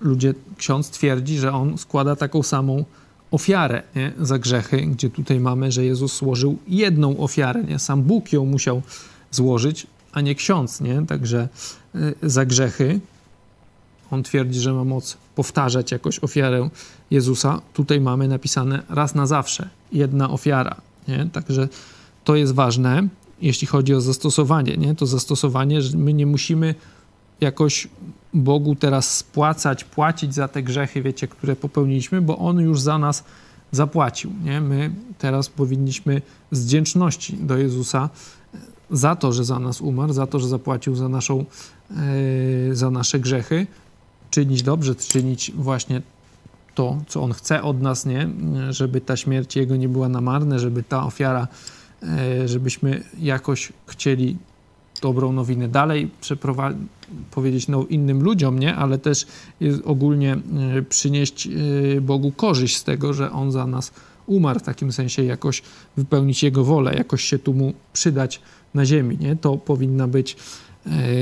ludzie, 0.00 0.34
ksiądz 0.56 0.90
twierdzi, 0.90 1.38
że 1.38 1.52
on 1.52 1.78
składa 1.78 2.16
taką 2.16 2.42
samą 2.42 2.84
ofiarę 3.30 3.82
nie? 3.96 4.12
za 4.20 4.38
grzechy, 4.38 4.86
gdzie 4.86 5.10
tutaj 5.10 5.40
mamy, 5.40 5.72
że 5.72 5.84
Jezus 5.84 6.18
złożył 6.18 6.58
jedną 6.68 7.18
ofiarę, 7.18 7.64
nie? 7.64 7.78
sam 7.78 8.02
Bóg 8.02 8.32
ją 8.32 8.44
musiał 8.46 8.82
złożyć, 9.30 9.86
a 10.12 10.20
nie 10.20 10.34
ksiądz, 10.34 10.80
nie? 10.80 11.06
Także 11.06 11.48
y, 11.94 12.14
za 12.22 12.46
grzechy 12.46 13.00
on 14.10 14.22
twierdzi, 14.22 14.60
że 14.60 14.72
ma 14.72 14.84
moc 14.84 15.16
powtarzać 15.34 15.92
jakoś 15.92 16.18
ofiarę 16.18 16.68
Jezusa. 17.10 17.60
Tutaj 17.74 18.00
mamy 18.00 18.28
napisane 18.28 18.82
raz 18.88 19.14
na 19.14 19.26
zawsze, 19.26 19.68
jedna 19.92 20.30
ofiara, 20.30 20.76
nie? 21.08 21.28
Także 21.32 21.68
to 22.24 22.36
jest 22.36 22.54
ważne, 22.54 23.08
jeśli 23.42 23.66
chodzi 23.66 23.94
o 23.94 24.00
zastosowanie, 24.00 24.76
nie? 24.76 24.94
To 24.94 25.06
zastosowanie, 25.06 25.82
że 25.82 25.96
my 25.96 26.12
nie 26.12 26.26
musimy 26.26 26.74
jakoś 27.40 27.88
Bogu 28.34 28.76
teraz 28.76 29.16
spłacać, 29.16 29.84
płacić 29.84 30.34
za 30.34 30.48
te 30.48 30.62
grzechy, 30.62 31.02
wiecie, 31.02 31.28
które 31.28 31.56
popełniliśmy, 31.56 32.22
bo 32.22 32.38
On 32.38 32.60
już 32.60 32.80
za 32.80 32.98
nas 32.98 33.24
zapłacił, 33.72 34.32
nie? 34.44 34.60
My 34.60 34.94
teraz 35.18 35.48
powinniśmy 35.48 36.22
z 36.50 36.64
wdzięczności 36.64 37.36
do 37.36 37.56
Jezusa 37.56 38.10
za 38.90 39.16
to, 39.16 39.32
że 39.32 39.44
za 39.44 39.58
nas 39.58 39.80
umarł, 39.80 40.12
za 40.12 40.26
to, 40.26 40.38
że 40.38 40.48
zapłacił 40.48 40.94
za, 40.94 41.08
naszą, 41.08 41.44
yy, 42.68 42.76
za 42.76 42.90
nasze 42.90 43.20
grzechy, 43.20 43.66
czynić 44.30 44.62
dobrze, 44.62 44.94
czynić 44.94 45.52
właśnie 45.54 46.02
to, 46.74 46.98
co 47.08 47.22
On 47.22 47.32
chce 47.32 47.62
od 47.62 47.82
nas, 47.82 48.06
nie? 48.06 48.28
Żeby 48.70 49.00
ta 49.00 49.16
śmierć 49.16 49.56
Jego 49.56 49.76
nie 49.76 49.88
była 49.88 50.08
na 50.08 50.20
marne, 50.20 50.58
żeby 50.58 50.82
ta 50.82 51.04
ofiara, 51.04 51.48
yy, 52.02 52.48
żebyśmy 52.48 53.04
jakoś 53.18 53.72
chcieli 53.86 54.36
dobrą 55.02 55.32
nowinę 55.32 55.68
dalej 55.68 56.10
przeprowadzić, 56.20 56.82
powiedzieć 57.30 57.68
no, 57.68 57.86
innym 57.90 58.22
ludziom, 58.22 58.58
nie? 58.58 58.76
Ale 58.76 58.98
też 58.98 59.26
ogólnie 59.84 60.36
y, 60.78 60.82
przynieść 60.82 61.48
Bogu 62.00 62.32
korzyść 62.32 62.76
z 62.76 62.84
tego, 62.84 63.14
że 63.14 63.32
On 63.32 63.52
za 63.52 63.66
nas 63.66 63.88
umarł, 63.88 64.11
w 64.40 64.62
takim 64.62 64.92
sensie 64.92 65.24
jakoś 65.24 65.62
wypełnić 65.96 66.42
Jego 66.42 66.64
wolę, 66.64 66.94
jakoś 66.94 67.24
się 67.24 67.38
tu 67.38 67.54
Mu 67.54 67.72
przydać 67.92 68.40
na 68.74 68.86
ziemi, 68.86 69.18
nie? 69.20 69.36
To 69.36 69.56
powinna 69.56 70.08
być 70.08 70.36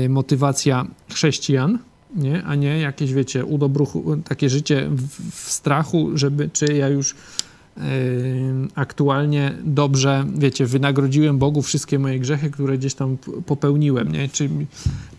y, 0.05 0.09
motywacja 0.09 0.87
chrześcijan, 1.09 1.79
nie? 2.15 2.43
a 2.43 2.55
nie 2.55 2.79
jakieś, 2.79 3.13
wiecie, 3.13 3.45
udobruchu, 3.45 4.17
takie 4.17 4.49
życie 4.49 4.89
w, 4.89 5.31
w 5.31 5.51
strachu, 5.51 6.09
żeby, 6.13 6.49
czy 6.53 6.65
ja 6.73 6.87
już 6.87 7.15
aktualnie 8.75 9.53
dobrze, 9.63 10.25
wiecie, 10.35 10.65
wynagrodziłem 10.65 11.37
Bogu 11.37 11.61
wszystkie 11.61 11.99
moje 11.99 12.19
grzechy, 12.19 12.51
które 12.51 12.77
gdzieś 12.77 12.93
tam 12.93 13.17
popełniłem, 13.45 14.11
nie? 14.11 14.29
Czy 14.29 14.49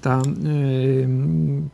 ta 0.03 0.23
yy, 0.43 1.09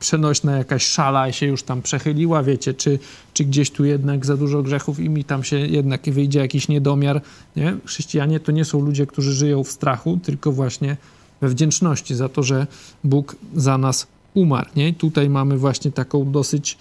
przenośna 0.00 0.56
jakaś 0.56 0.86
szala 0.86 1.32
się 1.32 1.46
już 1.46 1.62
tam 1.62 1.82
przechyliła, 1.82 2.42
wiecie, 2.42 2.74
czy, 2.74 2.98
czy 3.34 3.44
gdzieś 3.44 3.70
tu 3.70 3.84
jednak 3.84 4.26
za 4.26 4.36
dużo 4.36 4.62
grzechów 4.62 5.00
i 5.00 5.08
mi 5.08 5.24
tam 5.24 5.44
się 5.44 5.58
jednak 5.58 6.10
wyjdzie 6.10 6.38
jakiś 6.38 6.68
niedomiar, 6.68 7.22
nie? 7.56 7.76
Chrześcijanie 7.84 8.40
to 8.40 8.52
nie 8.52 8.64
są 8.64 8.80
ludzie, 8.80 9.06
którzy 9.06 9.32
żyją 9.32 9.64
w 9.64 9.72
strachu, 9.72 10.18
tylko 10.22 10.52
właśnie 10.52 10.96
we 11.40 11.48
wdzięczności 11.48 12.14
za 12.14 12.28
to, 12.28 12.42
że 12.42 12.66
Bóg 13.04 13.36
za 13.54 13.78
nas 13.78 14.06
umarł. 14.34 14.70
Nie? 14.76 14.92
Tutaj 14.92 15.30
mamy 15.30 15.58
właśnie 15.58 15.92
taką 15.92 16.32
dosyć 16.32 16.78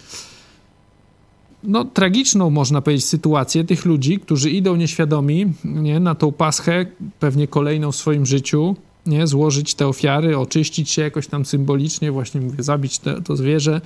no, 1.68 1.86
tragiczną, 1.86 2.50
można 2.50 2.82
powiedzieć, 2.82 3.06
sytuację 3.06 3.64
tych 3.64 3.86
ludzi, 3.86 4.20
którzy 4.20 4.52
idą 4.52 4.76
nieświadomi 4.76 5.54
nie, 5.64 6.00
na 6.00 6.16
tą 6.16 6.32
paschę, 6.32 6.86
pewnie 7.20 7.48
kolejną 7.48 7.92
w 7.92 7.96
swoim 7.96 8.26
życiu, 8.26 8.76
nie, 9.06 9.28
złożyć 9.28 9.76
te 9.76 9.88
ofiary, 9.88 10.38
oczyścić 10.38 10.90
się 10.90 11.02
jakoś 11.02 11.28
tam 11.28 11.46
symbolicznie, 11.46 12.12
właśnie 12.12 12.42
mówię, 12.42 12.64
zabić 12.64 13.00
te, 13.00 13.22
to 13.22 13.36
zwierzę, 13.36 13.82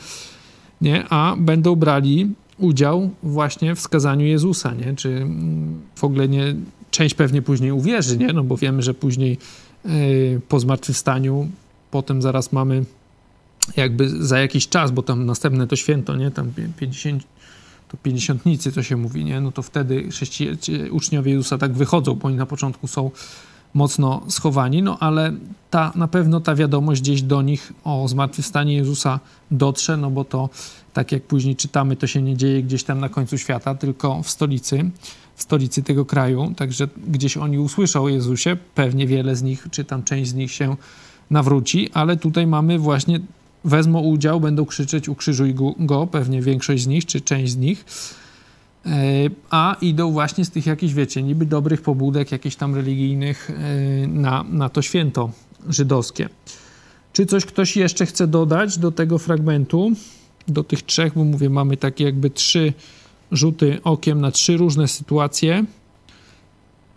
nie, 0.82 1.06
a 1.10 1.36
będą 1.38 1.76
brali 1.76 2.30
udział 2.58 3.10
właśnie 3.24 3.76
w 3.76 3.80
skazaniu 3.80 4.26
Jezusa, 4.26 4.74
nie, 4.74 4.96
czy 4.96 5.10
mm, 5.10 5.82
w 5.96 6.04
ogóle 6.04 6.28
nie, 6.28 6.56
część 6.92 7.16
pewnie 7.16 7.42
później 7.42 7.72
uwierzy, 7.72 8.18
nie, 8.18 8.34
no 8.34 8.44
bo 8.44 8.58
wiemy, 8.58 8.82
że 8.82 8.94
później 8.94 9.38
yy, 9.86 10.42
po 10.50 10.60
zmartwychwstaniu, 10.60 11.50
potem 11.92 12.22
zaraz 12.22 12.52
mamy 12.52 12.86
jakby 13.78 14.26
za 14.26 14.40
jakiś 14.40 14.68
czas, 14.68 14.92
bo 14.92 15.04
tam 15.04 15.26
następne 15.26 15.68
to 15.68 15.76
święto, 15.76 16.16
nie, 16.16 16.32
tam 16.32 16.52
50, 16.78 17.24
to 17.92 17.98
pięćdziesiątnicy 17.98 18.72
to 18.72 18.84
się 18.84 18.98
mówi, 18.98 19.26
nie, 19.26 19.42
no 19.42 19.52
to 19.52 19.62
wtedy 19.62 20.10
uczniowie 20.92 21.32
Jezusa 21.32 21.58
tak 21.58 21.74
wychodzą, 21.74 22.16
bo 22.16 22.28
oni 22.28 22.38
na 22.38 22.46
początku 22.46 22.88
są 22.88 23.12
mocno 23.74 24.22
schowani, 24.28 24.84
no 24.84 24.98
ale 25.00 25.34
ta, 25.70 25.92
na 25.96 26.08
pewno 26.08 26.42
ta 26.42 26.56
wiadomość 26.56 27.02
gdzieś 27.02 27.22
do 27.22 27.42
nich 27.42 27.74
o 27.84 28.08
zmartwychwstanie 28.08 28.74
Jezusa 28.74 29.20
dotrze, 29.52 29.98
no 29.98 30.12
bo 30.12 30.26
to, 30.26 30.50
tak 30.94 31.12
jak 31.12 31.24
później 31.24 31.56
czytamy, 31.56 31.96
to 31.96 32.08
się 32.08 32.22
nie 32.22 32.38
dzieje 32.38 32.64
gdzieś 32.64 32.84
tam 32.84 33.00
na 33.00 33.10
końcu 33.10 33.38
świata, 33.38 33.76
tylko 33.76 34.24
w 34.24 34.30
stolicy, 34.30 34.90
w 35.36 35.44
stolicy 35.44 35.84
tego 35.84 36.06
kraju, 36.06 36.54
także 36.58 36.88
gdzieś 37.08 37.38
oni 37.38 37.60
usłyszą 37.60 38.04
o 38.04 38.10
Jezusie, 38.10 38.58
pewnie 38.76 39.08
wiele 39.08 39.36
z 39.36 39.44
nich, 39.44 39.68
czy 39.72 39.84
tam 39.84 40.04
część 40.04 40.32
z 40.32 40.34
nich 40.34 40.52
się 40.52 40.76
nawróci, 41.30 41.90
ale 41.94 42.18
tutaj 42.18 42.48
mamy 42.48 42.80
właśnie 42.80 43.20
wezmą 43.64 44.00
udział, 44.00 44.40
będą 44.40 44.66
krzyczeć 44.66 45.10
ukrzyżuj 45.10 45.56
go, 45.80 46.08
pewnie 46.08 46.42
większość 46.42 46.84
z 46.84 46.88
nich, 46.88 47.06
czy 47.06 47.22
część 47.22 47.52
z 47.52 47.58
nich, 47.58 47.86
e, 48.86 48.90
a 49.50 49.76
idą 49.82 50.12
właśnie 50.12 50.46
z 50.46 50.50
tych 50.50 50.66
jakichś, 50.66 50.94
wiecie, 50.94 51.24
niby 51.24 51.46
dobrych 51.46 51.82
pobudek, 51.82 52.32
jakichś 52.32 52.56
tam 52.56 52.76
religijnych 52.76 53.50
e, 53.50 54.08
na, 54.08 54.44
na 54.44 54.70
to 54.70 54.82
święto 54.82 55.32
żydowskie. 55.70 56.30
Czy 57.14 57.26
coś 57.26 57.46
ktoś 57.46 57.78
jeszcze 57.78 58.06
chce 58.06 58.28
dodać 58.28 58.78
do 58.78 58.92
tego 58.92 59.18
fragmentu, 59.18 59.92
do 60.48 60.64
tych 60.64 60.84
trzech, 60.84 61.14
bo 61.14 61.24
mówię, 61.24 61.50
mamy 61.50 61.78
takie 61.78 62.04
jakby 62.04 62.30
trzy 62.30 62.74
rzuty 63.32 63.80
okiem 63.84 64.22
na 64.22 64.32
trzy 64.32 64.58
różne 64.58 64.88
sytuacje, 64.88 65.66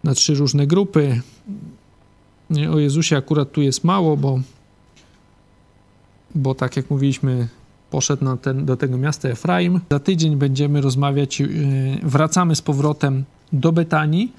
na 0.05 0.15
trzy 0.15 0.35
różne 0.35 0.67
grupy. 0.67 1.21
O 2.73 2.79
Jezusie 2.79 3.17
akurat 3.17 3.53
tu 3.53 3.63
jest 3.63 3.85
mało, 3.85 4.17
bo 4.17 4.41
bo 6.35 6.55
tak 6.55 6.77
jak 6.77 6.91
mówiliśmy, 6.91 7.49
poszedł 7.91 8.25
na 8.25 8.37
ten, 8.37 8.65
do 8.65 8.77
tego 8.77 8.99
miasta 8.99 9.29
Efraim. 9.29 9.81
Za 9.91 9.99
tydzień 9.99 10.37
będziemy 10.37 10.81
rozmawiać, 10.81 11.41
yy, 11.41 11.49
wracamy 12.03 12.57
z 12.57 12.63
powrotem 12.63 13.25
do 13.53 13.73
Betanii, 13.73 14.33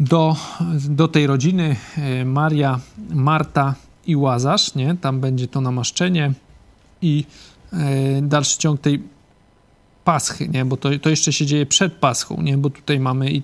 do, 0.00 0.36
do 0.88 1.08
tej 1.08 1.26
rodziny 1.26 1.76
yy, 1.96 2.24
Maria, 2.24 2.80
Marta 3.10 3.74
i 4.06 4.16
Łazarz, 4.16 4.74
nie? 4.74 4.96
Tam 5.00 5.20
będzie 5.20 5.48
to 5.48 5.60
namaszczenie 5.60 6.32
i 7.02 7.24
yy, 7.72 7.78
dalszy 8.22 8.58
ciąg 8.58 8.80
tej 8.80 9.02
paschy, 10.04 10.48
nie? 10.48 10.64
Bo 10.64 10.76
to, 10.76 10.98
to 10.98 11.10
jeszcze 11.10 11.32
się 11.32 11.46
dzieje 11.46 11.66
przed 11.66 11.92
paschą, 11.92 12.42
nie? 12.42 12.58
Bo 12.58 12.70
tutaj 12.70 13.00
mamy 13.00 13.32
i 13.32 13.42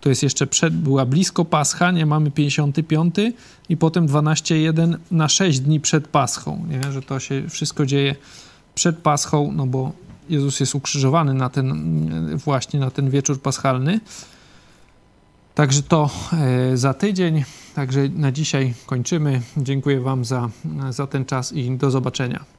to 0.00 0.08
jest 0.08 0.22
jeszcze 0.22 0.46
przed, 0.46 0.76
była 0.76 1.06
blisko 1.06 1.44
Pascha, 1.44 1.90
nie 1.90 2.06
mamy 2.06 2.30
55 2.30 3.14
i 3.68 3.76
potem 3.76 4.06
12.1 4.06 4.96
na 5.10 5.28
6 5.28 5.60
dni 5.60 5.80
przed 5.80 6.08
Paschą, 6.08 6.66
nie? 6.68 6.92
że 6.92 7.02
to 7.02 7.20
się 7.20 7.48
wszystko 7.48 7.86
dzieje 7.86 8.14
przed 8.74 8.98
Paschą, 8.98 9.52
no 9.52 9.66
bo 9.66 9.92
Jezus 10.28 10.60
jest 10.60 10.74
ukrzyżowany 10.74 11.34
na 11.34 11.48
ten, 11.48 12.38
właśnie 12.44 12.80
na 12.80 12.90
ten 12.90 13.10
wieczór 13.10 13.42
paschalny. 13.42 14.00
Także 15.54 15.82
to 15.82 16.10
e, 16.32 16.76
za 16.76 16.94
tydzień. 16.94 17.44
Także 17.74 18.08
na 18.08 18.32
dzisiaj 18.32 18.74
kończymy. 18.86 19.40
Dziękuję 19.56 20.00
Wam 20.00 20.24
za, 20.24 20.48
za 20.90 21.06
ten 21.06 21.24
czas 21.24 21.52
i 21.52 21.70
do 21.76 21.90
zobaczenia. 21.90 22.57